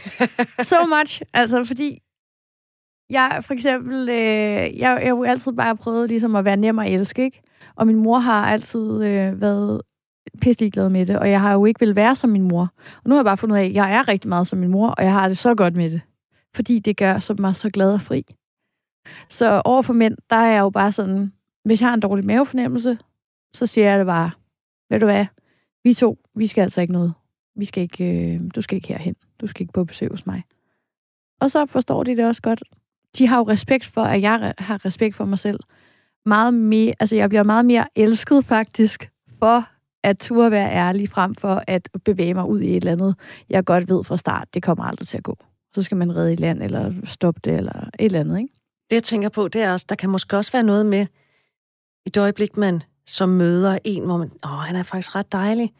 [0.71, 1.21] so much.
[1.33, 2.01] Altså, fordi
[3.09, 6.79] jeg for eksempel, øh, jeg, jeg har jo altid bare prøvet ligesom at være nem
[6.79, 7.41] at elske, ikke?
[7.75, 9.81] Og min mor har altid øh, været
[10.41, 12.73] pisse glad med det, og jeg har jo ikke vil være som min mor.
[13.03, 14.69] Og nu har jeg bare fundet ud af, at jeg er rigtig meget som min
[14.69, 16.01] mor, og jeg har det så godt med det.
[16.55, 18.25] Fordi det gør så mig så glad og fri.
[19.29, 21.31] Så over for mænd, der er jeg jo bare sådan,
[21.65, 22.97] hvis jeg har en dårlig mavefornemmelse,
[23.53, 24.31] så siger jeg det bare,
[24.89, 25.25] ved du hvad,
[25.83, 27.13] vi to, vi skal altså ikke noget.
[27.55, 29.15] Vi skal ikke, øh, du skal ikke herhen.
[29.41, 30.43] Du skal ikke på besøg hos mig.
[31.41, 32.63] Og så forstår de det også godt.
[33.17, 35.59] De har jo respekt for, at jeg har respekt for mig selv.
[36.25, 39.67] Meget mere, altså jeg bliver meget mere elsket faktisk for
[40.03, 43.15] at turde være ærlig frem for at bevæge mig ud i et eller andet,
[43.49, 45.37] jeg godt ved fra start, det kommer aldrig til at gå.
[45.75, 48.53] Så skal man redde i land, eller stoppe det, eller et eller andet, ikke?
[48.89, 51.05] Det, jeg tænker på, det er også, der kan måske også være noget med,
[52.05, 55.71] i det øjeblik, man som møder en, hvor man, åh, han er faktisk ret dejlig,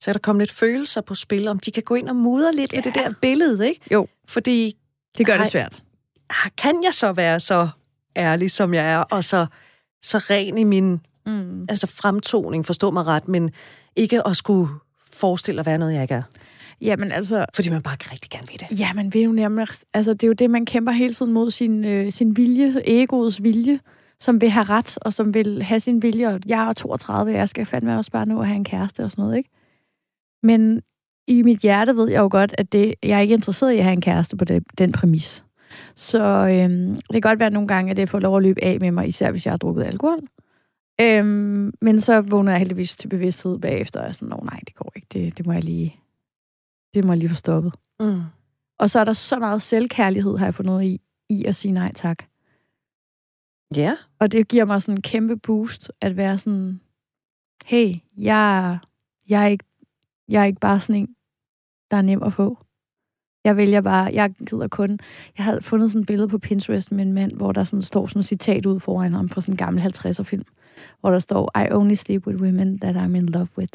[0.00, 2.54] så er der kommet lidt følelser på spil, om de kan gå ind og mudre
[2.54, 2.76] lidt ja.
[2.76, 3.80] ved det der billede, ikke?
[3.92, 4.08] Jo.
[4.28, 4.76] Fordi...
[5.18, 5.82] Det gør det svært.
[6.58, 7.68] Kan jeg så være så
[8.16, 9.46] ærlig, som jeg er, og så,
[10.02, 11.66] så ren i min mm.
[11.68, 13.50] altså fremtoning, forstå mig ret, men
[13.96, 14.68] ikke at skulle
[15.12, 16.22] forestille at være noget, jeg ikke er.
[16.80, 17.46] Jamen altså...
[17.54, 18.80] Fordi man bare rigtig gerne vil det.
[18.80, 19.84] Ja, man vil jo nærmest...
[19.94, 23.42] Altså, det er jo det, man kæmper hele tiden mod sin, øh, sin vilje, egoets
[23.42, 23.80] vilje,
[24.20, 26.28] som vil have ret, og som vil have sin vilje.
[26.28, 29.10] Og jeg er 32, jeg skal fandme også bare nu at have en kæreste og
[29.10, 29.50] sådan noget, ikke?
[30.42, 30.82] Men
[31.26, 33.84] i mit hjerte ved jeg jo godt, at det, jeg er ikke interesseret i at
[33.84, 35.44] have en kæreste på det, den præmis.
[35.94, 38.80] Så øhm, det kan godt være nogle gange, at det får lov at løbe af
[38.80, 40.20] med mig, især hvis jeg har drukket alkohol.
[41.00, 44.92] Øhm, men så vågner jeg heldigvis til bevidsthed bagefter, og er sådan, nej, det går
[44.96, 45.96] ikke, det, det må jeg lige,
[46.94, 47.72] det må jeg lige få stoppet.
[48.00, 48.20] Mm.
[48.78, 51.92] Og så er der så meget selvkærlighed, har jeg fundet i, i at sige nej
[51.94, 52.24] tak.
[53.76, 53.96] Ja.
[54.18, 56.80] Og det giver mig sådan en kæmpe boost, at være sådan,
[57.64, 58.78] hey, jeg,
[59.28, 59.64] jeg, er ikke,
[60.28, 61.16] jeg er ikke bare sådan en,
[61.90, 62.58] der er nem at få.
[63.44, 64.98] Jeg vælger bare, jeg gider kun.
[65.36, 68.06] Jeg havde fundet sådan et billede på Pinterest med en mand, hvor der sådan står
[68.06, 70.44] sådan et citat ud foran ham fra sådan en gammel 50'er film,
[71.00, 73.72] hvor der står, I only sleep with women that I'm in love with.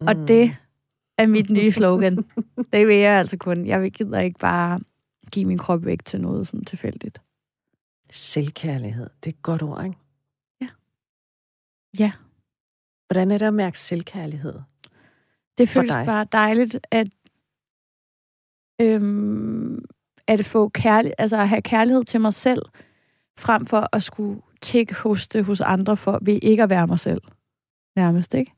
[0.00, 0.06] Mm.
[0.06, 0.56] Og det
[1.18, 2.16] er mit nye slogan.
[2.72, 3.66] det vil jeg altså kun.
[3.66, 4.80] Jeg gider ikke bare
[5.32, 7.20] give min krop væk til noget sådan tilfældigt.
[8.10, 9.96] Selvkærlighed, det er et godt ord, ikke?
[10.60, 10.68] Ja.
[11.98, 12.12] Ja.
[13.06, 14.60] Hvordan er det at mærke selvkærlighed?
[15.58, 17.08] Det føles bare dejligt, at,
[18.80, 19.84] øhm,
[20.26, 22.62] at få kærlig, altså at have kærlighed til mig selv,
[23.38, 27.00] frem for at skulle tække hos det hos andre for ved ikke at være mig
[27.00, 27.22] selv.
[27.96, 28.52] Nærmest, ikke?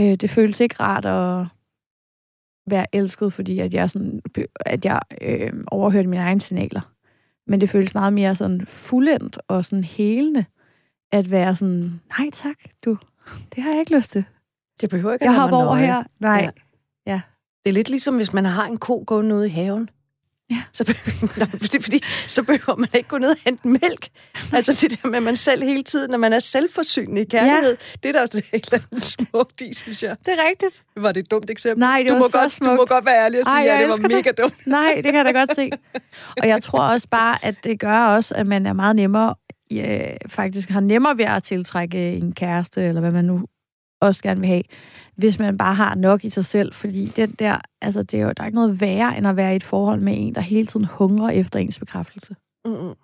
[0.00, 1.46] Øh, det føles ikke rart at
[2.70, 4.22] være elsket, fordi at jeg, sådan,
[4.56, 6.93] at jeg øh, overhørte mine egne signaler.
[7.46, 10.44] Men det føles meget mere sådan fuldendt og sådan helende,
[11.12, 12.98] at være sådan, nej tak, du,
[13.54, 14.24] det har jeg ikke lyst til.
[14.80, 16.02] Det behøver ikke at Jeg hopper over her.
[16.20, 16.50] Nej.
[17.06, 17.12] Ja.
[17.12, 17.20] ja.
[17.64, 19.90] Det er lidt ligesom, hvis man har en ko gående ude i haven.
[20.50, 20.62] Ja.
[20.72, 20.84] Så,
[21.62, 24.08] det er fordi, så behøver man ikke gå ned og hente mælk.
[24.52, 27.70] Altså det der med, at man selv hele tiden, når man er selvforsynende i kærlighed,
[27.70, 27.96] ja.
[28.02, 30.16] det er der også helt andet smukt i, synes jeg.
[30.26, 30.82] Det er rigtigt.
[30.96, 31.80] Var det et dumt eksempel?
[31.80, 32.70] Nej, det du var må så godt, smukt.
[32.70, 34.38] Du må godt være ærlig og sige, Ej, at det var mega det.
[34.38, 34.66] dumt.
[34.78, 35.70] Nej, det kan jeg da godt se.
[36.42, 39.34] Og jeg tror også bare, at det gør også, at man er meget nemmere,
[39.70, 43.46] ja, faktisk har nemmere ved at tiltrække en kæreste, eller hvad man nu
[44.06, 44.62] også gerne vil have,
[45.16, 48.32] hvis man bare har nok i sig selv, fordi den der, altså det er jo,
[48.36, 50.66] der er ikke noget værre, end at være i et forhold med en, der hele
[50.66, 52.36] tiden hungrer efter ens bekræftelse.
[52.64, 52.94] Mm-hmm.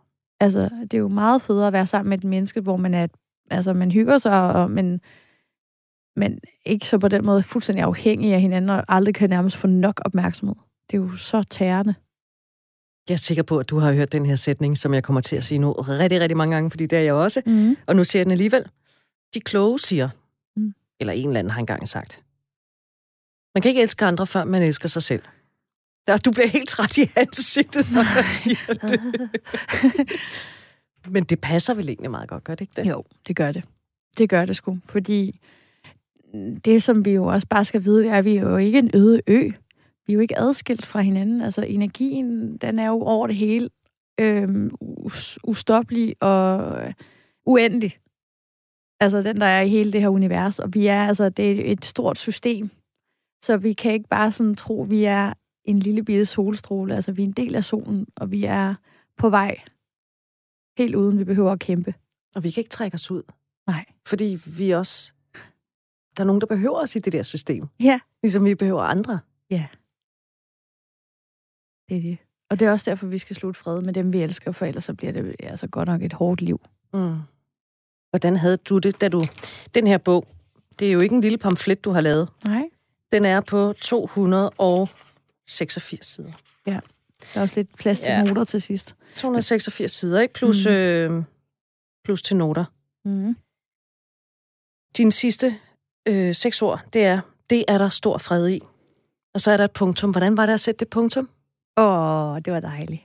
[0.40, 3.06] Altså, det er jo meget federe at være sammen med et menneske, hvor man er,
[3.50, 5.00] altså man hygger sig, og, men,
[6.16, 9.66] men ikke så på den måde fuldstændig afhængig af hinanden, og aldrig kan nærmest få
[9.66, 10.56] nok opmærksomhed.
[10.90, 11.94] Det er jo så tærende.
[13.08, 15.36] Jeg er sikker på, at du har hørt den her sætning, som jeg kommer til
[15.36, 17.42] at sige nu rigtig, rigtig mange gange, fordi det er jeg også.
[17.46, 17.76] Mm.
[17.86, 18.64] Og nu siger jeg den alligevel.
[19.34, 20.19] De kloge siger, mm.
[21.00, 22.22] Eller en eller anden har engang sagt,
[23.54, 25.22] man kan ikke elske andre, før man elsker sig selv.
[26.08, 29.00] Ja, du bliver helt træt i ansigtet, når jeg siger det.
[31.14, 32.90] Men det passer vel egentlig meget godt, gør det ikke det?
[32.90, 33.64] Jo, det gør det.
[34.18, 35.40] Det gør det sgu, fordi
[36.64, 38.90] det, som vi jo også bare skal vide, er, at vi er jo ikke en
[38.94, 39.50] øde ø.
[40.06, 41.40] Vi er jo ikke adskilt fra hinanden.
[41.40, 43.68] Altså, energien, den er jo over det hele
[44.20, 44.70] øhm,
[45.44, 46.74] ustoppelig og
[47.46, 47.98] uendelig.
[49.00, 50.58] Altså, den, der er i hele det her univers.
[50.58, 52.70] Og vi er, altså, det er et stort system.
[53.42, 55.32] Så vi kan ikke bare sådan tro, at vi er
[55.64, 56.94] en lille bitte solstråle.
[56.94, 58.74] Altså, vi er en del af solen, og vi er
[59.16, 59.60] på vej.
[60.78, 61.94] Helt uden vi behøver at kæmpe.
[62.34, 63.22] Og vi kan ikke trække os ud.
[63.66, 63.84] Nej.
[64.06, 65.12] Fordi vi også...
[66.16, 67.68] Der er nogen, der behøver os i det der system.
[67.80, 68.00] Ja.
[68.22, 69.20] Ligesom vi behøver andre.
[69.50, 69.66] Ja.
[71.88, 72.18] Det er det.
[72.50, 74.84] Og det er også derfor, vi skal slutte fred med dem, vi elsker, for ellers
[74.84, 76.60] så bliver det altså godt nok et hårdt liv.
[76.94, 77.18] Mm.
[78.10, 79.24] Hvordan havde du det, da du...
[79.74, 80.26] Den her bog,
[80.78, 82.28] det er jo ikke en lille pamflet, du har lavet.
[82.44, 82.70] Nej.
[83.12, 86.32] Den er på 286 sider.
[86.66, 86.80] Ja,
[87.34, 88.22] der er også lidt plads til ja.
[88.22, 88.94] noter til sidst.
[89.16, 90.34] 286 sider, ikke?
[90.34, 90.72] Plus, mm.
[90.72, 91.22] øh,
[92.04, 92.64] plus til noter.
[93.04, 93.36] Mm.
[94.96, 95.56] Dine sidste
[96.08, 98.60] øh, seks ord, det er, det er der stor fred i.
[99.34, 100.10] Og så er der et punktum.
[100.10, 101.28] Hvordan var det at sætte det punktum?
[101.76, 103.02] Åh, oh, det var dejligt.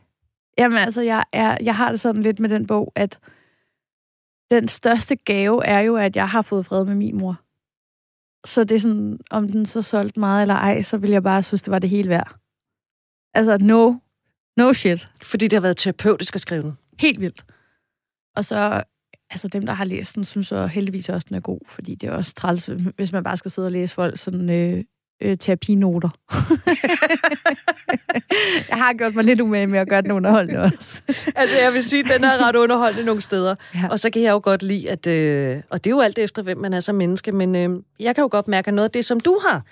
[0.58, 3.20] Jamen altså, jeg, er, jeg har det sådan lidt med den bog, at
[4.52, 7.42] den største gave er jo, at jeg har fået fred med min mor.
[8.46, 11.44] Så det er sådan, om den så solgte meget eller ej, så vil jeg bare
[11.44, 12.36] synes, det var det hele værd.
[13.34, 13.94] Altså, no,
[14.58, 15.10] no shit.
[15.24, 16.78] Fordi det har været terapeutisk at skrive den?
[17.00, 17.46] Helt vildt.
[18.36, 18.84] Og så,
[19.30, 22.08] altså dem, der har læst den, synes så heldigvis også, den er god, fordi det
[22.08, 24.84] er også træls, hvis man bare skal sidde og læse folk sådan øh,
[25.22, 26.10] øh, terapinoter.
[28.70, 31.02] jeg har gjort mig lidt umage med at gøre den underholdende også.
[31.36, 33.56] altså, jeg vil sige, at den er ret underholdende nogle steder.
[33.76, 33.88] Ja.
[33.92, 35.08] Og så kan jeg jo godt lide, at...
[35.08, 38.16] Øh, og det er jo alt efter, hvem man er som menneske, men øh, jeg
[38.16, 39.64] kan jo godt mærke, at noget af det, som du har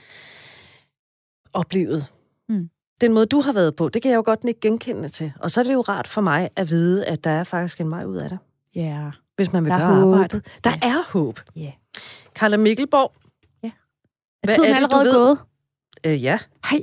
[1.54, 2.06] oplevet,
[2.50, 2.70] mm.
[3.02, 5.34] den måde, du har været på, det kan jeg jo godt ikke genkende til.
[5.40, 7.92] Og så er det jo rart for mig at vide, at der er faktisk en
[7.92, 8.40] vej ud af det.
[8.76, 8.82] Ja.
[8.82, 9.12] Yeah.
[9.36, 10.14] Hvis man vil gøre håb.
[10.14, 10.46] arbejdet.
[10.64, 11.40] Der er håb.
[11.56, 11.62] Ja.
[11.62, 11.74] Yeah.
[12.36, 13.12] Carla Mikkelborg,
[14.44, 15.38] er Hvad tiden er det, allerede du gået?
[16.06, 16.40] Øh, ja.
[16.70, 16.82] Hej.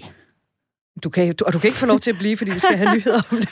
[1.03, 2.77] Du kan, du, og du kan ikke få lov til at blive, fordi vi skal
[2.77, 3.49] have nyheder om det.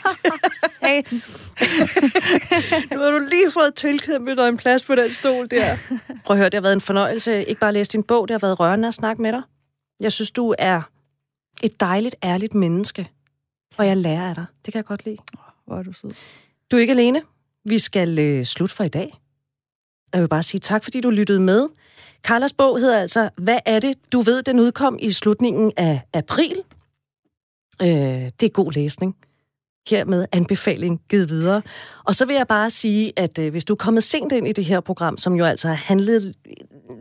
[2.92, 5.76] nu har du lige fået tilkæmpet dig en plads på den stol der.
[6.24, 7.44] Prøv at høre, det har været en fornøjelse.
[7.44, 9.42] Ikke bare at læse din bog, det har været rørende at snakke med dig.
[10.00, 10.82] Jeg synes, du er
[11.62, 13.11] et dejligt, ærligt menneske.
[13.78, 14.44] Og jeg lærer af dig.
[14.64, 15.16] Det kan jeg godt lide.
[15.66, 16.11] Hvor er du sød.
[16.70, 17.22] Du er ikke alene.
[17.64, 19.20] Vi skal øh, slutte for i dag.
[20.12, 21.68] Jeg vil bare sige tak, fordi du lyttede med.
[22.22, 26.62] Carlas bog hedder altså, Hvad er det, du ved, den udkom i slutningen af april.
[27.82, 29.16] Øh, det er god læsning.
[29.90, 31.62] Hermed anbefaling givet videre.
[32.04, 34.52] Og så vil jeg bare sige, at øh, hvis du er kommet sent ind i
[34.52, 36.34] det her program, som jo altså har handlet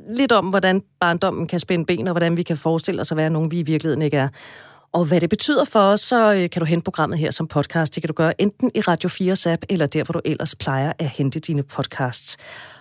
[0.10, 3.30] lidt om, hvordan barndommen kan spænde ben, og hvordan vi kan forestille os at være
[3.30, 4.28] nogen, vi i virkeligheden ikke er,
[4.92, 7.96] og hvad det betyder for os, så øh, kan du hente programmet her som podcast.
[7.96, 10.94] Det kan du gøre enten i Radio 4's app, eller der, hvor du ellers plejer
[11.00, 12.38] at hente dine podcasts.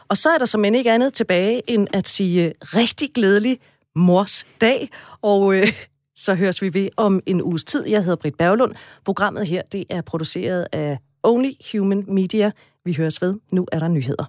[0.08, 3.58] Og så er der som end ikke andet tilbage, end at sige øh, rigtig glædelig
[3.94, 4.90] mors dag.
[5.22, 5.66] Og øh,
[6.24, 7.86] så høres vi ved om en uges tid.
[7.86, 8.74] Jeg hedder Britt Berglund.
[9.04, 12.50] Programmet her det er produceret af Only Human Media.
[12.84, 13.34] Vi høres ved.
[13.52, 14.24] Nu er der nyheder.